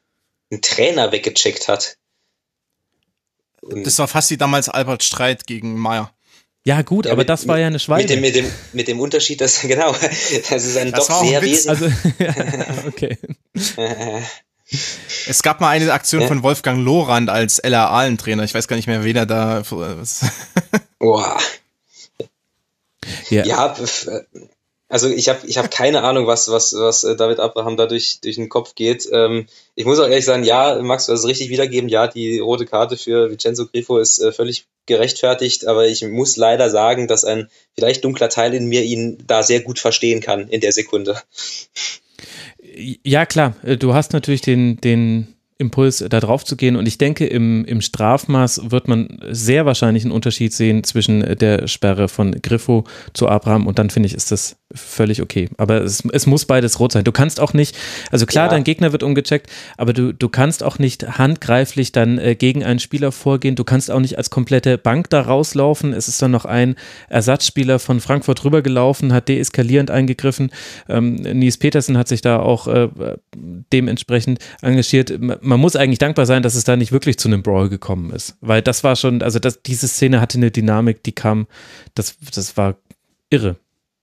einen 0.51 0.63
Trainer 0.63 1.13
weggecheckt 1.13 1.69
hat. 1.69 1.99
Und 3.61 3.87
das 3.87 3.99
war 3.99 4.09
fast 4.09 4.31
wie 4.31 4.39
damals 4.39 4.71
Albert 4.71 5.05
Streit 5.05 5.47
gegen 5.47 5.79
Meyer. 5.79 6.13
Ja, 6.65 6.83
gut, 6.83 7.07
ja, 7.07 7.13
aber 7.13 7.23
mit, 7.23 7.29
das 7.29 7.49
war 7.49 7.59
ja 7.59 7.67
eine 7.67 7.81
Schweine. 7.81 8.03
Mit 8.03 8.11
dem, 8.11 8.21
mit 8.21 8.35
dem, 8.37 8.47
mit 8.73 8.89
dem 8.89 9.01
Unterschied, 9.01 9.41
dass, 9.41 9.61
genau, 9.63 9.93
das 9.93 10.65
ist 10.65 10.77
ein 10.77 10.93
das 10.93 11.09
doch 11.09 11.25
sehr 11.25 11.43
wesentlich. 11.43 11.93
Also, 12.25 12.87
okay. 12.89 13.19
Es 15.27 15.43
gab 15.43 15.61
mal 15.61 15.69
eine 15.69 15.93
Aktion 15.93 16.23
ja. 16.23 16.29
von 16.29 16.43
Wolfgang 16.43 16.83
Lorand 16.83 17.29
als 17.29 17.59
LR 17.59 17.91
Ahlen-Trainer. 17.91 18.45
Ich 18.45 18.55
weiß 18.55 18.69
gar 18.69 18.77
nicht 18.77 18.87
mehr, 18.87 19.05
wer 19.05 19.27
da. 19.27 19.63
Boah. 20.99 21.39
Ja, 23.29 23.45
ja 23.45 23.77
also 24.93 25.09
ich 25.09 25.31
habe 25.31 25.47
ich 25.47 25.57
hab 25.57 25.71
keine 25.71 26.03
Ahnung, 26.03 26.27
was, 26.27 26.51
was, 26.51 26.75
was 26.75 27.03
äh, 27.03 27.17
David 27.17 27.41
Abraham 27.41 27.79
da 27.79 27.87
durch, 27.87 28.21
durch 28.21 28.37
den 28.37 28.51
Kopf 28.51 28.75
geht. 28.75 29.09
Ähm, 29.11 29.47
ich 29.75 29.87
muss 29.87 29.99
auch 29.99 30.07
ehrlich 30.07 30.27
sagen, 30.27 30.45
ja, 30.45 30.81
Max, 30.83 31.07
du 31.07 31.13
hast 31.13 31.21
es 31.21 31.27
richtig 31.27 31.49
wiedergeben. 31.49 31.89
Ja, 31.89 32.07
die 32.07 32.39
rote 32.39 32.67
Karte 32.67 32.99
für 32.99 33.31
Vincenzo 33.31 33.67
Grifo 33.67 33.99
ist 33.99 34.19
äh, 34.19 34.33
völlig 34.33 34.67
gerechtfertigt, 34.85 35.67
aber 35.67 35.87
ich 35.87 36.03
muss 36.07 36.37
leider 36.37 36.69
sagen, 36.69 37.09
dass 37.09 37.25
ein 37.25 37.49
vielleicht 37.75 38.05
dunkler 38.05 38.29
Teil 38.29 38.53
in 38.53 38.67
mir 38.67 38.83
ihn 38.83 39.17
da 39.27 39.43
sehr 39.43 39.61
gut 39.61 39.79
verstehen 39.79 40.21
kann 40.21 40.49
in 40.49 40.61
der 40.61 40.73
Sekunde. 40.73 41.19
Ja, 43.03 43.25
klar. 43.25 43.57
Äh, 43.63 43.79
du 43.79 43.95
hast 43.95 44.13
natürlich 44.13 44.43
den, 44.43 44.77
den 44.77 45.32
Impuls, 45.63 46.05
da 46.09 46.21
drauf 46.21 46.45
zu 46.45 46.57
gehen. 46.57 46.77
Und 46.77 46.87
ich 46.87 46.99
denke, 46.99 47.27
im, 47.27 47.65
im 47.65 47.81
Strafmaß 47.81 48.71
wird 48.71 48.89
man 48.89 49.19
sehr 49.31 49.65
wahrscheinlich 49.65 50.05
einen 50.05 50.13
Unterschied 50.13 50.53
sehen 50.53 50.85
zwischen 50.85 51.39
der 51.39 51.69
Sperre 51.69 52.09
von 52.09 52.33
Griffo 52.43 52.85
zu 53.15 53.29
Abraham. 53.29 53.67
Und 53.67 53.79
dann 53.79 53.89
finde 53.89 54.09
ich, 54.09 54.15
ist 54.15 54.31
das 54.31 54.57
völlig 54.75 55.23
okay. 55.23 55.49
Aber 55.57 55.83
es, 55.83 56.03
es 56.13 56.27
muss 56.27 56.45
beides 56.45 56.81
rot 56.81 56.93
sein. 56.93 57.05
Du 57.05 57.13
kannst 57.13 57.41
auch 57.41 57.55
nicht, 57.55 57.77
also 58.11 58.27
klar, 58.27 58.47
ja. 58.47 58.51
dein 58.51 58.65
Gegner 58.65 58.93
wird 58.93 59.03
umgecheckt, 59.03 59.51
aber 59.77 59.93
du, 59.93 60.13
du 60.13 60.29
kannst 60.29 60.63
auch 60.63 60.79
nicht 60.79 61.19
handgreiflich 61.19 61.93
dann 61.93 62.19
äh, 62.19 62.35
gegen 62.35 62.65
einen 62.65 62.79
Spieler 62.79 63.13
vorgehen. 63.13 63.55
Du 63.55 63.65
kannst 63.65 63.91
auch 63.91 64.01
nicht 64.01 64.19
als 64.19 64.31
komplette 64.31 64.79
Bank 64.79 65.11
da 65.11 65.21
rauslaufen. 65.21 65.93
Es 65.93 66.09
ist 66.09 66.21
dann 66.23 66.31
noch 66.31 66.45
ein 66.45 66.77
Ersatzspieler 67.09 67.79
von 67.79 68.01
Frankfurt 68.01 68.45
rübergelaufen, 68.45 69.13
hat 69.13 69.29
deeskalierend 69.29 69.91
eingegriffen. 69.91 70.51
Ähm, 70.89 71.17
Nies 71.17 71.59
Petersen 71.59 71.99
hat 71.99 72.09
sich 72.09 72.21
da 72.23 72.41
auch 72.41 72.67
äh, 72.67 72.89
dementsprechend 73.73 74.39
engagiert. 74.63 75.13
Man 75.21 75.52
muss 75.61 75.77
eigentlich 75.77 75.99
dankbar 75.99 76.27
sein, 76.27 76.43
dass 76.43 76.55
es 76.55 76.65
da 76.65 76.77
nicht 76.77 76.93
wirklich 76.93 77.19
zu 77.19 77.29
einem 77.29 77.43
Brawl 77.43 77.69
gekommen 77.69 78.13
ist. 78.13 78.37
Weil 78.41 78.63
das 78.63 78.85
war 78.85 78.97
schon, 78.97 79.23
also 79.23 79.39
das, 79.39 79.63
diese 79.63 79.89
Szene 79.89 80.21
hatte 80.21 80.39
eine 80.39 80.51
Dynamik, 80.51 81.03
die 81.03 81.13
kam, 81.13 81.47
das, 81.95 82.17
das 82.35 82.57
war 82.57 82.77
irre. 83.31 83.57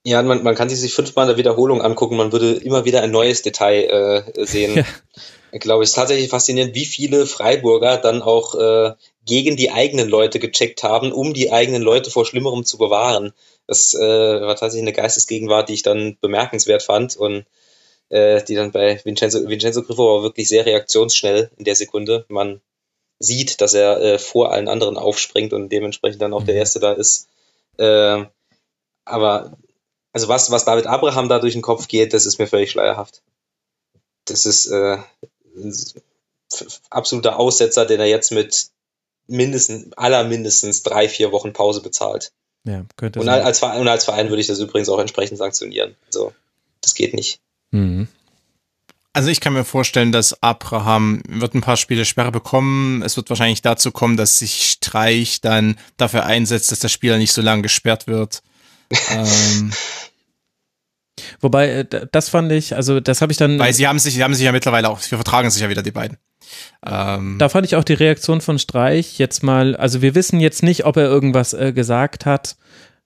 Ja, 0.04 0.24
man, 0.24 0.44
man 0.44 0.56
kann 0.56 0.70
sich 0.70 0.80
sich 0.80 0.94
fünfmal 0.94 1.26
in 1.26 1.30
der 1.30 1.38
Wiederholung 1.38 1.82
angucken, 1.82 2.16
man 2.16 2.32
würde 2.32 2.54
immer 2.54 2.86
wieder 2.86 3.02
ein 3.02 3.12
neues 3.12 3.42
Detail 3.42 4.24
äh, 4.36 4.46
sehen. 4.46 4.76
Ja. 4.86 4.86
Ich 5.52 5.62
glaube, 5.62 5.84
es 5.84 5.90
ist 5.90 5.96
tatsächlich 5.96 6.30
faszinierend, 6.30 6.76
wie 6.76 6.86
viele 6.86 7.26
Freiburger 7.26 7.98
dann 7.98 8.22
auch 8.22 8.54
äh, 8.54 8.94
gegen 9.26 9.58
die 9.58 9.72
eigenen 9.72 10.08
Leute 10.08 10.38
gecheckt 10.38 10.84
haben, 10.84 11.12
um 11.12 11.34
die 11.34 11.52
eigenen 11.52 11.82
Leute 11.82 12.12
vor 12.12 12.26
Schlimmerem 12.26 12.66
zu 12.66 12.78
bewahren. 12.78 13.34
Das 13.66 13.96
äh, 13.96 14.00
war 14.00 14.56
tatsächlich 14.56 14.84
eine 14.84 14.94
Geistesgegenwart, 14.94 15.70
die 15.70 15.74
ich 15.74 15.82
dann 15.82 16.18
bemerkenswert 16.22 16.84
fand 16.84 17.16
und 17.16 17.46
äh, 18.10 18.44
die 18.44 18.56
dann 18.56 18.72
bei 18.72 19.00
Vincenzo, 19.04 19.48
Vincenzo 19.48 19.84
Griffo 19.84 20.16
war 20.16 20.24
wirklich 20.24 20.48
sehr 20.48 20.66
reaktionsschnell 20.66 21.52
in 21.58 21.66
der 21.66 21.76
Sekunde. 21.76 22.26
Man 22.28 22.62
sieht, 23.20 23.62
dass 23.62 23.74
er 23.74 24.02
äh, 24.02 24.20
vor 24.20 24.52
allen 24.52 24.68
anderen 24.68 24.98
aufspringt 24.98 25.54
und 25.54 25.70
dementsprechend 25.70 26.22
dann 26.22 26.34
auch 26.34 26.42
mhm. 26.42 26.48
der 26.48 26.56
Erste 26.56 26.80
da 26.80 26.94
ist. 26.94 27.28
Äh, 27.78 28.26
aber 29.06 29.58
also 30.14 30.28
was, 30.28 30.52
was 30.52 30.66
David 30.66 30.88
Abraham 30.88 31.30
da 31.30 31.40
durch 31.40 31.54
den 31.54 31.62
Kopf 31.62 31.88
geht, 31.88 32.14
das 32.14 32.26
ist 32.26 32.40
mir 32.40 32.48
völlig 32.48 32.72
schleierhaft. 32.72 33.22
Das 34.26 34.46
ist 34.46 34.68
äh, 34.68 34.98
ein 35.56 35.76
absoluter 36.90 37.38
Aussetzer, 37.38 37.86
den 37.86 38.00
er 38.00 38.08
jetzt 38.08 38.32
mit 38.32 38.70
mindestens, 39.28 39.94
aller 39.98 40.24
mindestens 40.24 40.84
drei, 40.84 41.08
vier 41.08 41.32
Wochen 41.32 41.54
Pause 41.54 41.82
bezahlt. 41.82 42.32
Ja, 42.66 42.86
könnte 42.98 43.20
und 43.20 43.26
sein. 43.26 43.42
als, 43.44 43.60
Verein, 43.60 43.82
und 43.82 43.88
als 43.88 44.06
Verein 44.06 44.30
würde 44.30 44.42
ich 44.42 44.48
das 44.48 44.60
übrigens 44.60 44.90
auch 44.90 45.00
entsprechend 45.00 45.38
sanktionieren. 45.38 45.96
Also, 46.08 46.34
das 46.82 46.96
geht 46.96 47.14
nicht. 47.14 47.40
Mhm. 47.72 48.08
Also 49.14 49.30
ich 49.30 49.42
kann 49.42 49.54
mir 49.54 49.66
vorstellen, 49.66 50.12
dass 50.12 50.42
Abraham 50.44 51.22
wird 51.28 51.56
ein 51.56 51.62
paar 51.62 51.78
Spiele 51.78 52.06
Sperre 52.06 52.32
bekommen. 52.32 53.02
Es 53.02 53.18
wird 53.18 53.30
wahrscheinlich 53.30 53.62
dazu 53.62 53.92
kommen, 53.92 54.18
dass 54.18 54.40
sich 54.40 54.70
Streich 54.70 55.42
dann 55.42 55.78
dafür 55.98 56.26
einsetzt, 56.26 56.72
dass 56.72 56.80
der 56.80 56.90
Spieler 56.90 57.18
nicht 57.18 57.34
so 57.34 57.42
lange 57.42 57.64
gesperrt 57.64 58.08
wird. 58.08 58.44
ähm, 59.10 59.72
Wobei, 61.42 61.70
äh, 61.70 62.08
das 62.12 62.30
fand 62.30 62.52
ich, 62.52 62.76
also 62.76 63.00
das 63.00 63.22
habe 63.22 63.32
ich 63.32 63.38
dann. 63.38 63.60
Weil 63.60 63.74
sie 63.74 63.88
haben 63.88 64.00
sich, 64.00 64.14
sie 64.14 64.24
haben 64.24 64.34
sich 64.34 64.46
ja 64.46 64.52
mittlerweile 64.52 64.90
auch, 64.90 65.00
wir 65.00 65.18
vertragen 65.18 65.50
sich 65.50 65.62
ja 65.62 65.70
wieder, 65.70 65.84
die 65.84 65.92
beiden. 65.92 66.18
Ähm, 66.86 67.38
da 67.40 67.50
fand 67.50 67.66
ich 67.66 67.76
auch 67.76 67.84
die 67.84 67.94
Reaktion 67.94 68.42
von 68.42 68.58
Streich 68.58 69.20
jetzt 69.20 69.44
mal, 69.44 69.76
also 69.76 70.02
wir 70.02 70.16
wissen 70.16 70.40
jetzt 70.40 70.64
nicht, 70.64 70.86
ob 70.86 70.98
er 70.98 71.06
irgendwas 71.06 71.54
äh, 71.54 71.74
gesagt 71.74 72.26
hat. 72.26 72.56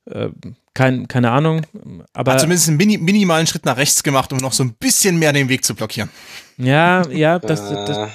Äh, 0.09 0.29
kein, 0.73 1.07
keine 1.07 1.31
Ahnung. 1.31 1.65
Aber 2.13 2.33
hat 2.33 2.41
zumindest 2.41 2.67
einen 2.67 2.77
mini, 2.77 2.97
minimalen 2.97 3.47
Schritt 3.47 3.65
nach 3.65 3.77
rechts 3.77 4.01
gemacht, 4.03 4.31
um 4.33 4.39
noch 4.39 4.53
so 4.53 4.63
ein 4.63 4.73
bisschen 4.73 5.17
mehr 5.17 5.31
den 5.31 5.49
Weg 5.49 5.63
zu 5.63 5.75
blockieren. 5.75 6.09
Ja, 6.57 7.07
ja, 7.09 7.39
das, 7.39 7.69
das, 7.69 8.09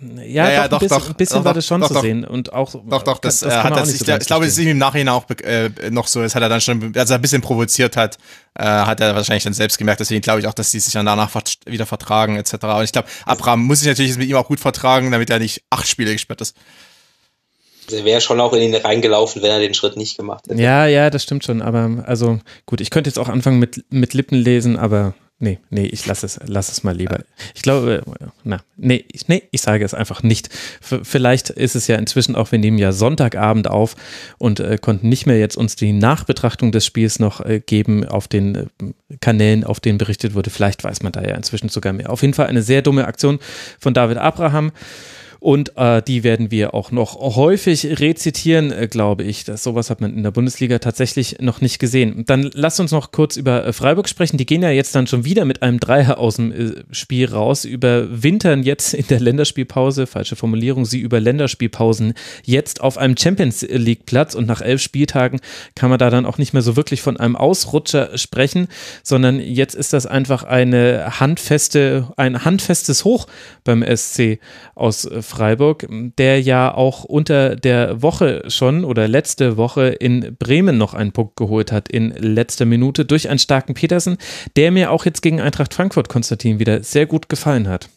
ja, 0.00 0.50
ja, 0.50 0.68
doch, 0.68 0.80
doch, 0.80 0.82
ein 0.82 0.88
bisschen, 0.88 0.88
doch, 0.88 1.08
ein 1.08 1.14
bisschen 1.16 1.38
doch, 1.38 1.44
war 1.44 1.54
das 1.54 1.66
schon 1.66 1.82
zu 1.82 2.00
sehen 2.00 2.24
und 2.24 2.54
auch 2.54 2.72
doch 2.72 3.02
doch 3.02 3.18
das, 3.18 3.40
das 3.40 3.54
hat 3.54 3.76
das, 3.76 3.92
ich, 3.92 3.98
so 3.98 4.10
ich 4.10 4.26
glaube 4.26 4.46
es 4.46 4.52
ist 4.52 4.58
ihm 4.58 4.68
im 4.68 4.78
Nachhinein 4.78 5.10
auch 5.10 5.28
äh, 5.42 5.68
noch 5.90 6.06
so 6.06 6.22
das 6.22 6.34
hat 6.34 6.42
er 6.42 6.48
dann 6.48 6.62
schon 6.62 6.96
als 6.96 7.10
er 7.10 7.16
ein 7.16 7.20
bisschen 7.20 7.42
provoziert 7.42 7.98
hat 7.98 8.16
äh, 8.54 8.64
hat 8.64 9.00
er 9.00 9.14
wahrscheinlich 9.14 9.44
dann 9.44 9.52
selbst 9.52 9.76
gemerkt 9.76 10.00
deswegen 10.00 10.22
glaube 10.22 10.40
ich 10.40 10.46
auch 10.46 10.54
dass 10.54 10.70
die 10.70 10.80
sich 10.80 10.92
dann 10.94 11.04
danach 11.04 11.30
wieder 11.66 11.84
vertragen 11.84 12.36
etc 12.36 12.54
und 12.54 12.84
ich 12.84 12.92
glaube 12.92 13.08
Abraham 13.26 13.60
muss 13.60 13.80
sich 13.80 13.88
natürlich 13.88 14.16
mit 14.16 14.28
ihm 14.28 14.36
auch 14.36 14.46
gut 14.46 14.60
vertragen 14.60 15.10
damit 15.10 15.28
er 15.28 15.38
nicht 15.38 15.64
acht 15.68 15.86
Spiele 15.86 16.12
gesperrt 16.12 16.40
ist 16.40 16.56
also 17.92 18.04
wäre 18.04 18.20
schon 18.20 18.40
auch 18.40 18.52
in 18.52 18.62
ihn 18.62 18.74
reingelaufen, 18.74 19.42
wenn 19.42 19.50
er 19.50 19.60
den 19.60 19.74
Schritt 19.74 19.96
nicht 19.96 20.16
gemacht 20.16 20.44
hätte. 20.48 20.60
Ja, 20.60 20.86
ja, 20.86 21.10
das 21.10 21.22
stimmt 21.22 21.44
schon. 21.44 21.62
Aber 21.62 22.04
also 22.06 22.38
gut, 22.66 22.80
ich 22.80 22.90
könnte 22.90 23.08
jetzt 23.08 23.18
auch 23.18 23.28
anfangen 23.28 23.58
mit, 23.58 23.84
mit 23.90 24.14
Lippen 24.14 24.36
lesen, 24.36 24.76
aber 24.76 25.14
Nee, 25.42 25.58
nee, 25.70 25.86
ich 25.86 26.04
lasse 26.04 26.26
es, 26.26 26.38
lass 26.44 26.70
es 26.70 26.84
mal 26.84 26.94
lieber. 26.94 27.20
Ich 27.54 27.62
glaube, 27.62 28.02
na, 28.44 28.60
nee, 28.76 29.06
ich, 29.10 29.26
nee, 29.26 29.42
ich 29.52 29.62
sage 29.62 29.86
es 29.86 29.94
einfach 29.94 30.22
nicht. 30.22 30.50
V 30.82 30.98
vielleicht 31.02 31.48
ist 31.48 31.74
es 31.74 31.86
ja 31.86 31.96
inzwischen 31.96 32.36
auch, 32.36 32.52
wir 32.52 32.58
nehmen 32.58 32.76
ja 32.76 32.92
Sonntagabend 32.92 33.66
auf 33.66 33.96
und 34.36 34.60
äh, 34.60 34.76
konnten 34.78 35.08
nicht 35.08 35.24
mehr 35.24 35.38
jetzt 35.38 35.56
uns 35.56 35.76
die 35.76 35.94
Nachbetrachtung 35.94 36.72
des 36.72 36.84
Spiels 36.84 37.20
noch 37.20 37.40
äh, 37.40 37.60
geben 37.60 38.04
auf 38.04 38.28
den 38.28 38.54
äh, 38.54 38.66
Kanälen, 39.22 39.64
auf 39.64 39.80
denen 39.80 39.96
berichtet 39.96 40.34
wurde. 40.34 40.50
Vielleicht 40.50 40.84
weiß 40.84 41.02
man 41.02 41.12
da 41.12 41.22
ja 41.22 41.34
inzwischen 41.34 41.70
sogar 41.70 41.94
mehr. 41.94 42.10
Auf 42.10 42.20
jeden 42.20 42.34
Fall 42.34 42.48
eine 42.48 42.60
sehr 42.60 42.82
dumme 42.82 43.06
Aktion 43.06 43.38
von 43.78 43.94
David 43.94 44.18
Abraham. 44.18 44.72
Und 45.40 45.76
äh, 45.76 46.02
die 46.02 46.22
werden 46.22 46.50
wir 46.50 46.74
auch 46.74 46.92
noch 46.92 47.16
häufig 47.18 47.98
rezitieren, 47.98 48.70
äh, 48.70 48.88
glaube 48.88 49.24
ich. 49.24 49.44
Das, 49.44 49.62
sowas 49.62 49.88
hat 49.88 50.02
man 50.02 50.14
in 50.14 50.22
der 50.22 50.30
Bundesliga 50.30 50.78
tatsächlich 50.78 51.38
noch 51.40 51.62
nicht 51.62 51.78
gesehen. 51.78 52.24
Dann 52.26 52.50
lasst 52.52 52.78
uns 52.78 52.92
noch 52.92 53.10
kurz 53.10 53.38
über 53.38 53.64
äh, 53.64 53.72
Freiburg 53.72 54.08
sprechen. 54.08 54.36
Die 54.36 54.44
gehen 54.44 54.62
ja 54.62 54.70
jetzt 54.70 54.94
dann 54.94 55.06
schon 55.06 55.24
wieder 55.24 55.46
mit 55.46 55.62
einem 55.62 55.80
Dreier 55.80 56.18
aus 56.18 56.36
dem 56.36 56.52
äh, 56.52 56.72
Spiel 56.90 57.30
raus, 57.30 57.64
überwintern 57.64 58.62
jetzt 58.62 58.92
in 58.92 59.06
der 59.06 59.18
Länderspielpause, 59.18 60.06
falsche 60.06 60.36
Formulierung, 60.36 60.84
sie 60.84 61.00
über 61.00 61.20
Länderspielpausen 61.20 62.12
jetzt 62.44 62.82
auf 62.82 62.98
einem 62.98 63.16
Champions 63.16 63.62
League 63.62 64.04
Platz 64.04 64.34
und 64.34 64.46
nach 64.46 64.60
elf 64.60 64.82
Spieltagen 64.82 65.40
kann 65.74 65.88
man 65.88 65.98
da 65.98 66.10
dann 66.10 66.26
auch 66.26 66.36
nicht 66.36 66.52
mehr 66.52 66.62
so 66.62 66.76
wirklich 66.76 67.00
von 67.00 67.16
einem 67.16 67.36
Ausrutscher 67.36 68.18
sprechen, 68.18 68.68
sondern 69.02 69.40
jetzt 69.40 69.74
ist 69.74 69.94
das 69.94 70.04
einfach 70.04 70.42
eine 70.42 71.18
handfeste, 71.18 72.08
ein 72.18 72.44
handfestes 72.44 73.04
Hoch 73.04 73.26
beim 73.64 73.82
SC 73.82 74.38
aus 74.74 75.06
äh, 75.06 75.22
Freiburg, 75.30 75.86
der 75.88 76.40
ja 76.42 76.74
auch 76.74 77.04
unter 77.04 77.56
der 77.56 78.02
Woche 78.02 78.42
schon 78.48 78.84
oder 78.84 79.08
letzte 79.08 79.56
Woche 79.56 79.88
in 79.88 80.36
Bremen 80.38 80.76
noch 80.76 80.92
einen 80.92 81.12
Punkt 81.12 81.36
geholt 81.36 81.72
hat 81.72 81.88
in 81.88 82.10
letzter 82.10 82.66
Minute 82.66 83.04
durch 83.04 83.28
einen 83.28 83.38
starken 83.38 83.74
Petersen, 83.74 84.18
der 84.56 84.70
mir 84.70 84.90
auch 84.90 85.04
jetzt 85.04 85.22
gegen 85.22 85.40
Eintracht 85.40 85.72
Frankfurt, 85.72 86.08
Konstantin, 86.08 86.58
wieder 86.58 86.82
sehr 86.82 87.06
gut 87.06 87.28
gefallen 87.28 87.68
hat. 87.68 87.88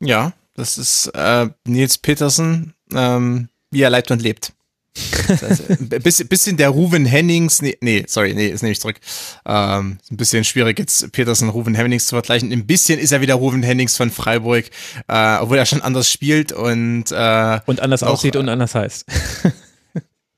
Ja, 0.00 0.32
das 0.54 0.78
ist 0.78 1.08
äh, 1.14 1.48
Nils 1.66 1.98
Petersen, 1.98 2.74
ähm, 2.92 3.48
wie 3.70 3.82
er 3.82 3.90
lebt 3.90 4.10
und 4.10 4.22
lebt. 4.22 4.52
Ein 5.28 5.88
bisschen, 6.02 6.28
bisschen 6.28 6.56
der 6.56 6.68
Ruven 6.68 7.06
Hennings, 7.06 7.62
nee, 7.62 7.78
nee, 7.80 8.04
sorry, 8.06 8.34
nee, 8.34 8.50
das 8.50 8.62
nehme 8.62 8.72
ich 8.72 8.80
zurück. 8.80 9.00
Ähm, 9.46 9.98
ein 10.10 10.16
bisschen 10.16 10.44
schwierig 10.44 10.78
jetzt 10.78 11.10
Petersen 11.12 11.48
Ruven 11.48 11.74
Hennings 11.74 12.06
zu 12.06 12.14
vergleichen. 12.14 12.52
Ein 12.52 12.66
bisschen 12.66 12.98
ist 12.98 13.12
er 13.12 13.20
wieder 13.20 13.34
Ruven 13.34 13.62
Hennings 13.62 13.96
von 13.96 14.10
Freiburg, 14.10 14.66
äh, 15.08 15.36
obwohl 15.38 15.58
er 15.58 15.66
schon 15.66 15.82
anders 15.82 16.10
spielt 16.10 16.52
und 16.52 17.10
äh, 17.10 17.60
und 17.66 17.80
anders 17.80 18.02
aussieht 18.02 18.36
und 18.36 18.48
anders 18.48 18.74
heißt. 18.74 19.06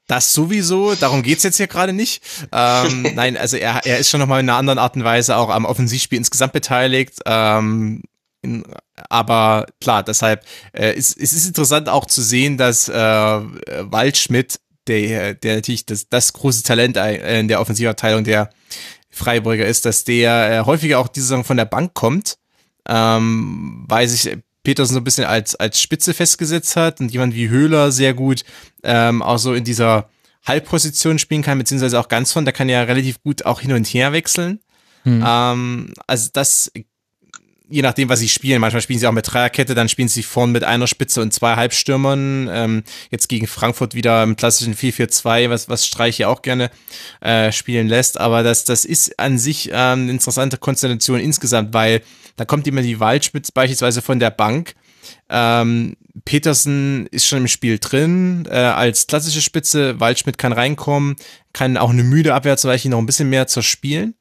Das 0.07 0.35
sowieso, 0.35 0.95
darum 0.95 1.23
geht's 1.23 1.45
jetzt 1.45 1.57
hier 1.57 1.67
gerade 1.67 1.95
nicht. 1.95 2.23
Ähm, 2.53 3.07
nein, 3.15 3.39
also 3.39 3.57
er, 3.57 3.87
er 3.87 3.99
ist 3.99 4.11
schon 4.11 4.21
nochmal 4.21 4.41
in 4.41 4.49
einer 4.49 4.59
anderen 4.59 4.79
Art 4.79 4.97
und 4.97 5.05
Weise 5.05 5.37
auch 5.37 5.49
am 5.49 5.65
Offensivspiel 5.65 6.19
insgesamt 6.19 6.53
beteiligt. 6.53 7.21
Ähm, 7.25 8.03
in, 8.45 8.65
aber 9.09 9.67
klar, 9.81 10.03
deshalb 10.03 10.45
äh, 10.73 10.95
ist, 10.95 11.19
es 11.19 11.33
ist 11.33 11.47
interessant 11.47 11.89
auch 11.89 12.07
zu 12.07 12.23
sehen, 12.23 12.57
dass 12.59 12.89
äh, 12.89 12.95
Waldschmidt, 12.95 14.61
der, 14.87 15.35
der 15.35 15.57
natürlich 15.57 15.87
das, 15.87 16.09
das 16.09 16.33
große 16.33 16.63
Talent 16.63 16.97
in 16.97 17.49
der 17.49 17.61
Offensivabteilung 17.61 18.25
der 18.25 18.51
Freiburger 19.11 19.67
ist, 19.67 19.87
dass 19.87 20.05
der 20.05 20.51
äh, 20.51 20.65
häufiger 20.67 20.99
auch 20.99 21.09
diese 21.09 21.27
Saison 21.29 21.45
von 21.45 21.57
der 21.57 21.65
Bank 21.65 21.95
kommt, 21.95 22.37
ähm, 22.87 23.85
weil 23.89 24.09
sich 24.09 24.37
Petersen 24.63 24.95
so 24.95 25.01
ein 25.01 25.05
bisschen 25.05 25.25
als, 25.25 25.55
als 25.55 25.81
Spitze 25.81 26.15
festgesetzt 26.15 26.77
hat 26.77 27.01
und 27.01 27.13
jemand 27.13 27.35
wie 27.35 27.49
Höhler 27.49 27.93
sehr 27.93 28.15
gut 28.15 28.45
ähm, 28.83 29.23
auch 29.23 29.39
so 29.39 29.55
in 29.55 29.65
dieser 29.65 30.09
Halbposition 30.45 31.19
spielen 31.19 31.43
kann, 31.43 31.59
beziehungsweise 31.59 31.99
auch 31.99 32.09
ganz 32.09 32.33
von, 32.33 32.45
der 32.45 32.53
kann 32.53 32.69
ja 32.69 32.83
relativ 32.83 33.23
gut 33.23 33.47
auch 33.47 33.61
hin 33.61 33.73
und 33.73 33.87
her 33.87 34.13
wechseln. 34.13 34.61
Hm. 35.05 35.25
Ähm, 35.27 35.95
also 36.07 36.31
das 36.33 36.73
je 37.75 37.83
nachdem, 37.83 38.09
was 38.09 38.21
sie 38.21 38.29
spielen. 38.29 38.61
Manchmal 38.61 38.83
spielen 38.83 39.01
sie 39.01 39.07
auch 39.09 39.13
mit 39.13 39.27
Dreierkette, 39.33 39.75
dann 39.75 39.89
spielen 39.89 40.07
sie 40.07 40.23
vorn 40.23 40.53
mit 40.53 40.63
einer 40.63 40.87
Spitze 40.87 41.21
und 41.21 41.35
zwei 41.35 41.57
Halbstürmern. 41.57 42.49
Ähm, 42.49 42.85
jetzt 43.11 43.29
gegen 43.29 43.49
Frankfurt 43.49 43.95
wieder 43.95 44.23
im 44.23 44.37
klassischen 44.37 44.77
4-4-2, 44.77 45.51
was, 45.51 45.69
was 45.69 45.85
Streich 45.85 46.19
ja 46.19 46.29
auch 46.29 46.43
gerne 46.43 46.71
äh, 47.21 47.51
spielen 47.51 47.89
lässt. 47.89 48.21
Aber 48.21 48.45
das, 48.45 48.65
das 48.65 48.85
ist 48.85 49.19
an 49.19 49.39
sich 49.39 49.71
ähm, 49.71 49.75
eine 49.75 50.13
interessante 50.13 50.57
Konstellation 50.57 51.19
insgesamt, 51.19 51.75
weil 51.75 52.03
da 52.37 52.45
kommt 52.45 52.69
immer 52.69 52.83
die 52.83 53.01
Waldspitze 53.01 53.51
beispielsweise 53.53 54.03
von 54.03 54.21
der 54.21 54.31
Bank. 54.31 54.75
Ähm, 55.29 55.97
Petersen 56.25 57.09
ist 57.09 57.27
schon 57.27 57.39
im 57.41 57.49
Spiel 57.49 57.81
drin, 57.81 58.47
äh, 58.49 58.55
als 58.55 59.09
klassische 59.09 59.43
Spitze. 59.43 59.99
Waldschmidt 59.99 60.39
kann 60.39 60.53
reinkommen, 60.53 61.17
kann 61.53 61.77
auch 61.77 61.91
eine 61.91 62.05
müde 62.05 62.35
Abwehr 62.35 62.57
zum 62.57 62.71
Beispiel 62.71 62.93
noch 62.93 62.99
ein 62.99 63.07
bisschen 63.07 63.31
mehr 63.31 63.49
zerspielen. 63.49 64.15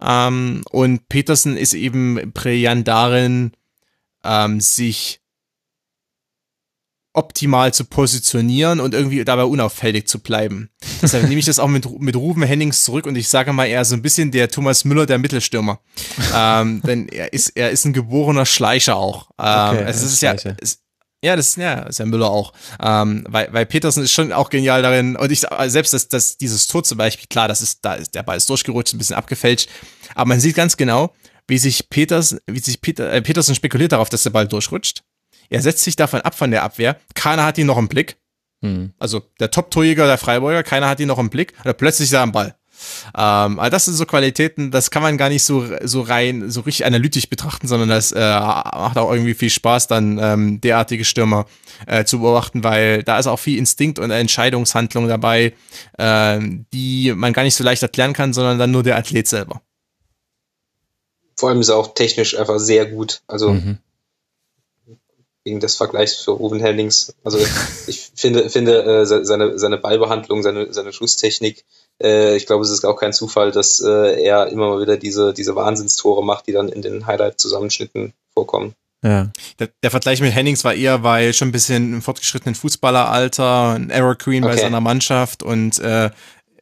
Ähm, 0.00 0.62
und 0.70 1.08
Peterson 1.08 1.56
ist 1.56 1.74
eben 1.74 2.32
brillant 2.32 2.86
darin, 2.86 3.52
ähm, 4.24 4.60
sich 4.60 5.20
optimal 7.14 7.74
zu 7.74 7.84
positionieren 7.84 8.78
und 8.78 8.94
irgendwie 8.94 9.24
dabei 9.24 9.44
unauffällig 9.44 10.06
zu 10.06 10.20
bleiben. 10.20 10.70
Deshalb 11.02 11.24
nehme 11.24 11.40
ich 11.40 11.46
das 11.46 11.58
auch 11.58 11.66
mit, 11.66 12.00
mit 12.00 12.14
Ruben 12.14 12.44
Hennings 12.44 12.84
zurück 12.84 13.06
und 13.06 13.16
ich 13.16 13.28
sage 13.28 13.52
mal, 13.52 13.64
er 13.64 13.82
ist 13.82 13.88
so 13.88 13.96
ein 13.96 14.02
bisschen 14.02 14.30
der 14.30 14.48
Thomas 14.48 14.84
Müller 14.84 15.04
der 15.04 15.18
Mittelstürmer. 15.18 15.80
ähm, 16.34 16.80
denn 16.82 17.08
er 17.08 17.32
ist, 17.32 17.50
er 17.56 17.70
ist 17.70 17.84
ein 17.86 17.92
geborener 17.92 18.46
Schleicher 18.46 18.96
auch. 18.96 19.30
Ähm, 19.38 19.76
okay, 19.78 19.84
also 19.84 20.06
es 20.06 20.12
ist 20.12 20.22
ja, 20.22 20.34
es, 20.60 20.80
ja, 21.22 21.34
das 21.34 21.56
ja, 21.56 21.80
ist 21.82 21.98
ja 21.98 22.06
Müller 22.06 22.30
auch. 22.30 22.52
Ähm, 22.80 23.24
weil, 23.28 23.52
weil 23.52 23.66
Petersen 23.66 24.04
ist 24.04 24.12
schon 24.12 24.32
auch 24.32 24.50
genial 24.50 24.82
darin. 24.82 25.16
Und 25.16 25.32
ich 25.32 25.44
selbst 25.66 25.92
das, 25.92 26.08
das, 26.08 26.36
dieses 26.36 26.66
Tor 26.68 26.84
zum 26.84 26.98
Beispiel, 26.98 27.26
klar, 27.28 27.48
das 27.48 27.60
ist, 27.60 27.84
da 27.84 27.94
ist, 27.94 28.14
der 28.14 28.22
Ball 28.22 28.36
ist 28.36 28.48
durchgerutscht, 28.48 28.94
ein 28.94 28.98
bisschen 28.98 29.16
abgefälscht. 29.16 29.68
Aber 30.14 30.28
man 30.28 30.40
sieht 30.40 30.54
ganz 30.54 30.76
genau, 30.76 31.12
wie 31.48 31.58
sich 31.58 31.88
Peters, 31.90 32.36
wie 32.46 32.60
sich 32.60 32.80
Peter, 32.80 33.12
äh, 33.12 33.20
Petersen 33.20 33.54
spekuliert 33.54 33.92
darauf, 33.92 34.10
dass 34.10 34.22
der 34.22 34.30
Ball 34.30 34.46
durchrutscht. 34.46 35.02
Er 35.50 35.62
setzt 35.62 35.82
sich 35.82 35.96
davon 35.96 36.20
ab 36.20 36.34
von 36.34 36.50
der 36.50 36.62
Abwehr. 36.62 37.00
Keiner 37.14 37.44
hat 37.44 37.58
ihn 37.58 37.66
noch 37.66 37.78
im 37.78 37.88
Blick. 37.88 38.16
Hm. 38.62 38.92
Also 38.98 39.22
der 39.40 39.50
Top-Torjäger 39.50 40.06
der 40.06 40.18
Freiburger, 40.18 40.62
keiner 40.62 40.88
hat 40.88 41.00
ihn 41.00 41.08
noch 41.08 41.18
im 41.18 41.30
Blick. 41.30 41.54
Und 41.64 41.76
plötzlich 41.78 42.08
ist 42.08 42.12
er 42.12 42.22
am 42.22 42.32
Ball. 42.32 42.54
Ähm, 43.16 43.58
aber 43.58 43.70
das 43.70 43.86
sind 43.86 43.94
so 43.94 44.06
Qualitäten, 44.06 44.70
das 44.70 44.90
kann 44.90 45.02
man 45.02 45.18
gar 45.18 45.28
nicht 45.28 45.44
so, 45.44 45.64
so 45.82 46.02
rein, 46.02 46.50
so 46.50 46.62
richtig 46.62 46.86
analytisch 46.86 47.28
betrachten, 47.28 47.68
sondern 47.68 47.88
das 47.88 48.12
äh, 48.12 48.18
macht 48.18 48.98
auch 48.98 49.12
irgendwie 49.12 49.34
viel 49.34 49.50
Spaß, 49.50 49.86
dann 49.86 50.18
ähm, 50.18 50.60
derartige 50.60 51.04
Stürmer 51.04 51.46
äh, 51.86 52.04
zu 52.04 52.20
beobachten, 52.20 52.64
weil 52.64 53.02
da 53.02 53.18
ist 53.18 53.26
auch 53.26 53.38
viel 53.38 53.58
Instinkt 53.58 53.98
und 53.98 54.10
Entscheidungshandlung 54.10 55.08
dabei, 55.08 55.54
äh, 55.98 56.40
die 56.72 57.12
man 57.14 57.32
gar 57.32 57.42
nicht 57.42 57.54
so 57.54 57.64
leicht 57.64 57.82
erklären 57.82 58.12
kann, 58.12 58.32
sondern 58.32 58.58
dann 58.58 58.70
nur 58.70 58.82
der 58.82 58.96
Athlet 58.96 59.28
selber. 59.28 59.62
Vor 61.38 61.50
allem 61.50 61.60
ist 61.60 61.68
er 61.68 61.76
auch 61.76 61.94
technisch 61.94 62.36
einfach 62.36 62.58
sehr 62.58 62.86
gut. 62.86 63.22
Also 63.28 63.52
mhm. 63.52 63.78
wegen 65.44 65.60
des 65.60 65.76
Vergleichs 65.76 66.16
für 66.16 66.32
Ruben 66.32 66.58
Hennings. 66.58 67.14
Also 67.22 67.38
ich 67.86 68.10
finde, 68.16 68.50
finde 68.50 68.82
äh, 68.82 69.06
seine, 69.06 69.56
seine 69.58 69.78
Ballbehandlung, 69.78 70.42
seine, 70.42 70.72
seine 70.72 70.92
Schusstechnik, 70.92 71.64
äh, 72.02 72.36
ich 72.36 72.46
glaube, 72.46 72.64
es 72.64 72.70
ist 72.70 72.84
auch 72.84 72.96
kein 72.96 73.12
Zufall, 73.12 73.50
dass 73.50 73.80
äh, 73.80 74.22
er 74.22 74.48
immer 74.48 74.68
mal 74.68 74.80
wieder 74.80 74.96
diese, 74.96 75.32
diese 75.34 75.56
Wahnsinnstore 75.56 76.24
macht, 76.24 76.46
die 76.46 76.52
dann 76.52 76.68
in 76.68 76.82
den 76.82 77.06
Highlight-Zusammenschnitten 77.06 78.12
vorkommen. 78.32 78.74
Ja. 79.04 79.30
Der, 79.60 79.68
der, 79.82 79.90
Vergleich 79.92 80.20
mit 80.20 80.34
Hennings 80.34 80.64
war 80.64 80.74
eher, 80.74 81.04
weil 81.04 81.32
schon 81.32 81.48
ein 81.48 81.52
bisschen 81.52 81.94
im 81.94 82.02
fortgeschrittenen 82.02 82.56
Fußballeralter, 82.56 83.74
ein 83.74 83.90
Error 83.90 84.16
Queen 84.16 84.42
okay. 84.42 84.54
bei 84.54 84.60
seiner 84.60 84.80
Mannschaft 84.80 85.44
und 85.44 85.78
äh, 85.78 86.10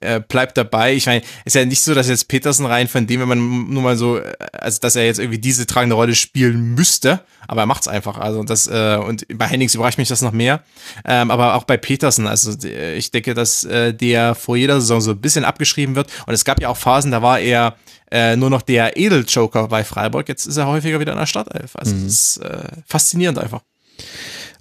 er 0.07 0.21
bleibt 0.21 0.57
dabei. 0.57 0.95
Ich 0.95 1.07
meine, 1.07 1.23
ist 1.45 1.55
ja 1.55 1.65
nicht 1.65 1.83
so, 1.83 1.95
dass 1.95 2.09
jetzt 2.09 2.29
Petersen 2.29 2.67
rein, 2.67 2.89
von 2.89 3.07
dem 3.07 3.21
wenn 3.21 3.29
man 3.29 3.71
nur 3.71 3.83
mal 3.83 3.97
so, 3.97 4.21
also 4.53 4.79
dass 4.81 4.97
er 4.97 5.05
jetzt 5.05 5.19
irgendwie 5.19 5.39
diese 5.39 5.67
tragende 5.67 5.97
Rolle 5.97 6.15
spielen 6.15 6.75
müsste, 6.75 7.21
aber 7.49 7.63
er 7.63 7.67
macht's 7.67 7.89
einfach. 7.89 8.19
Also 8.19 8.43
das 8.45 8.67
äh, 8.67 8.97
und 8.97 9.27
bei 9.37 9.47
Hennings 9.47 9.75
überrascht 9.75 9.99
mich 9.99 10.09
das 10.09 10.23
noch 10.23 10.33
mehr, 10.33 10.63
ähm, 11.05 11.31
aber 11.31 11.55
auch 11.55 11.65
bei 11.65 11.77
Petersen. 11.77 12.27
Also 12.27 12.53
ich 12.65 13.11
denke, 13.11 13.35
dass 13.35 13.65
äh, 13.65 13.93
der 13.93 14.35
vor 14.35 14.57
jeder 14.57 14.81
Saison 14.81 15.01
so 15.01 15.11
ein 15.13 15.21
bisschen 15.21 15.45
abgeschrieben 15.45 15.97
wird 15.97 16.09
und 16.27 16.35
es 16.35 16.45
gab 16.45 16.61
ja 16.61 16.69
auch 16.69 16.77
Phasen, 16.77 17.11
da 17.11 17.23
war 17.23 17.39
er 17.41 17.77
äh, 18.11 18.37
nur 18.37 18.51
noch 18.51 18.63
der 18.63 18.97
Edeljoker 18.97 19.69
bei 19.69 19.85
Freiburg. 19.85 20.29
Jetzt 20.29 20.47
ist 20.47 20.57
er 20.57 20.67
häufiger 20.67 21.01
wieder 21.01 21.13
in 21.13 21.19
der 21.19 21.27
Startelf. 21.27 21.75
Also 21.75 21.95
mhm. 21.95 22.05
das 22.05 22.13
ist 22.13 22.37
äh, 22.39 22.69
faszinierend 22.87 23.39
einfach. 23.39 23.63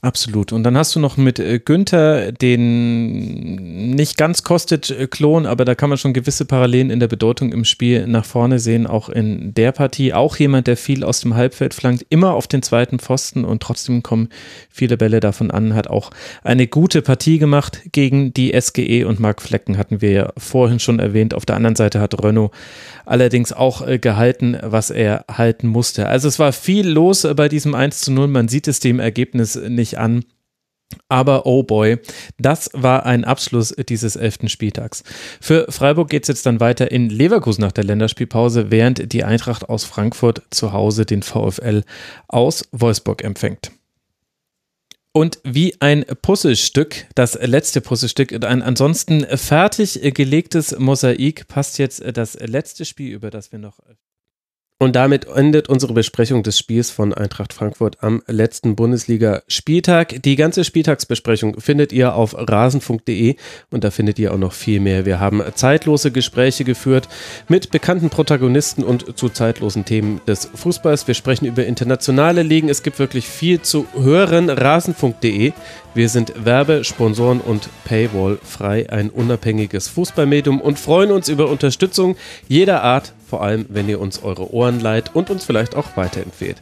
Absolut. 0.05 0.53
Und 0.53 0.61
dann 0.61 0.77
hast 0.77 0.95
du 0.95 0.99
noch 0.99 1.17
mit 1.17 1.39
äh, 1.39 1.57
Günther 1.57 2.31
den 2.31 3.95
nicht 3.95 4.17
ganz 4.17 4.43
kostet 4.43 4.91
äh, 4.91 5.07
Klon, 5.07 5.47
aber 5.47 5.65
da 5.65 5.73
kann 5.73 5.89
man 5.89 5.97
schon 5.97 6.13
gewisse 6.13 6.45
Parallelen 6.45 6.91
in 6.91 6.99
der 6.99 7.07
Bedeutung 7.07 7.51
im 7.51 7.65
Spiel 7.65 8.05
nach 8.05 8.23
vorne 8.23 8.59
sehen, 8.59 8.85
auch 8.85 9.09
in 9.09 9.55
der 9.55 9.71
Partie. 9.71 10.13
Auch 10.13 10.35
jemand, 10.35 10.67
der 10.67 10.77
viel 10.77 11.03
aus 11.03 11.21
dem 11.21 11.33
Halbfeld 11.33 11.73
flankt, 11.73 12.05
immer 12.09 12.35
auf 12.35 12.45
den 12.45 12.61
zweiten 12.61 12.99
Pfosten 12.99 13.45
und 13.45 13.63
trotzdem 13.63 14.03
kommen 14.03 14.29
viele 14.69 14.95
Bälle 14.95 15.21
davon 15.21 15.49
an, 15.49 15.73
hat 15.73 15.87
auch 15.87 16.11
eine 16.43 16.67
gute 16.67 17.01
Partie 17.01 17.39
gemacht 17.39 17.81
gegen 17.91 18.31
die 18.31 18.53
SGE 18.55 19.05
und 19.05 19.19
Marc 19.19 19.41
Flecken 19.41 19.75
hatten 19.75 20.01
wir 20.01 20.11
ja 20.11 20.33
vorhin 20.37 20.79
schon 20.79 20.99
erwähnt. 20.99 21.33
Auf 21.33 21.47
der 21.47 21.55
anderen 21.55 21.75
Seite 21.75 21.99
hat 21.99 22.23
Renault 22.23 22.51
allerdings 23.05 23.53
auch 23.53 23.81
äh, 23.87 23.97
gehalten, 23.97 24.55
was 24.61 24.91
er 24.91 25.25
halten 25.31 25.65
musste. 25.67 26.07
Also 26.07 26.27
es 26.27 26.37
war 26.37 26.51
viel 26.51 26.87
los 26.87 27.27
bei 27.35 27.49
diesem 27.49 27.73
1 27.73 28.01
zu 28.01 28.11
0. 28.11 28.27
Man 28.27 28.49
sieht 28.49 28.67
es 28.67 28.79
dem 28.79 28.99
Ergebnis 28.99 29.59
an. 29.97 30.25
Aber 31.09 31.45
oh 31.45 31.63
boy, 31.63 31.97
das 32.37 32.69
war 32.73 33.05
ein 33.05 33.25
Abschluss 33.25 33.73
dieses 33.89 34.15
elften 34.15 34.49
Spieltags. 34.49 35.03
Für 35.41 35.65
Freiburg 35.69 36.09
geht 36.09 36.23
es 36.23 36.27
jetzt 36.27 36.45
dann 36.45 36.59
weiter 36.59 36.91
in 36.91 37.09
Leverkusen 37.09 37.61
nach 37.61 37.71
der 37.71 37.83
Länderspielpause, 37.83 38.71
während 38.71 39.11
die 39.11 39.23
Eintracht 39.23 39.67
aus 39.67 39.83
Frankfurt 39.83 40.43
zu 40.51 40.73
Hause 40.73 41.05
den 41.05 41.23
VfL 41.23 41.83
aus 42.27 42.67
Wolfsburg 42.71 43.23
empfängt. 43.23 43.71
Und 45.11 45.39
wie 45.45 45.75
ein 45.79 46.03
Puzzlestück, 46.21 47.07
das 47.15 47.35
letzte 47.41 47.79
Puzzlestück, 47.79 48.33
ein 48.43 48.61
ansonsten 48.61 49.25
fertig 49.37 50.01
gelegtes 50.13 50.77
Mosaik 50.77 51.47
passt 51.47 51.77
jetzt 51.77 52.03
das 52.17 52.33
letzte 52.39 52.83
Spiel, 52.83 53.13
über 53.13 53.29
das 53.29 53.53
wir 53.53 53.59
noch 53.59 53.79
und 54.77 54.97
damit 54.97 55.25
endet 55.27 55.69
unsere 55.69 55.93
Besprechung 55.93 56.43
des 56.43 56.59
Spiels 56.59 56.91
von 56.91 57.13
Eintracht 57.13 57.53
Frankfurt 57.53 58.03
am 58.03 58.21
letzten 58.27 58.75
Bundesliga-Spieltag. 58.75 60.21
Die 60.23 60.35
ganze 60.35 60.65
Spieltagsbesprechung 60.65 61.61
findet 61.61 61.93
ihr 61.93 62.13
auf 62.13 62.35
rasenfunk.de 62.37 63.35
und 63.71 63.85
da 63.85 63.89
findet 63.89 64.19
ihr 64.19 64.33
auch 64.33 64.37
noch 64.37 64.51
viel 64.51 64.81
mehr. 64.81 65.05
Wir 65.05 65.21
haben 65.21 65.41
zeitlose 65.55 66.11
Gespräche 66.11 66.65
geführt 66.65 67.07
mit 67.47 67.71
bekannten 67.71 68.09
Protagonisten 68.09 68.83
und 68.83 69.17
zu 69.17 69.29
zeitlosen 69.29 69.85
Themen 69.85 70.19
des 70.27 70.49
Fußballs. 70.53 71.07
Wir 71.07 71.15
sprechen 71.15 71.45
über 71.45 71.65
internationale 71.65 72.43
Ligen. 72.43 72.67
Es 72.67 72.83
gibt 72.83 72.99
wirklich 72.99 73.29
viel 73.29 73.61
zu 73.61 73.87
hören. 73.95 74.49
Rasenfunk.de. 74.49 75.53
Wir 75.93 76.09
sind 76.09 76.33
Werbe-, 76.43 76.83
Sponsoren- 76.83 77.39
und 77.39 77.69
Paywall 77.85 78.37
frei, 78.43 78.89
ein 78.89 79.09
unabhängiges 79.09 79.87
Fußballmedium 79.87 80.59
und 80.59 80.77
freuen 80.77 81.11
uns 81.11 81.29
über 81.29 81.47
Unterstützung 81.47 82.17
jeder 82.49 82.83
Art 82.83 83.13
vor 83.35 83.43
allem 83.43 83.65
wenn 83.67 83.89
ihr 83.89 83.99
uns 83.99 84.23
eure 84.23 84.53
Ohren 84.53 84.79
leiht 84.79 85.13
und 85.13 85.29
uns 85.29 85.43
vielleicht 85.43 85.75
auch 85.75 85.97
weiterempfehlt. 85.97 86.55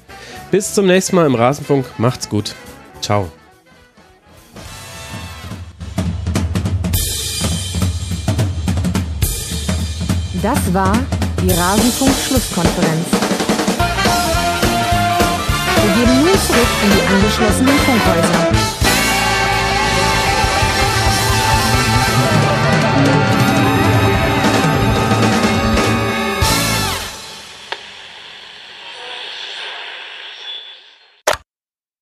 Bis 0.49 0.73
zum 0.73 0.87
nächsten 0.87 1.15
Mal 1.15 1.27
im 1.27 1.35
Rasenfunk. 1.35 1.85
Macht's 1.99 2.29
gut. 2.29 2.55
Ciao. 2.99 3.31
Das 10.41 10.73
war 10.73 10.97
die 11.43 11.51
Rasenfunk-Schlusskonferenz. 11.51 13.05
Wir 15.75 15.93
geben 15.93 16.21
nun 16.21 16.39
zurück 16.47 16.71
in 16.83 16.89
die 16.89 17.05
angeschlossenen 17.13 17.77
Funkhäuser. 17.77 18.62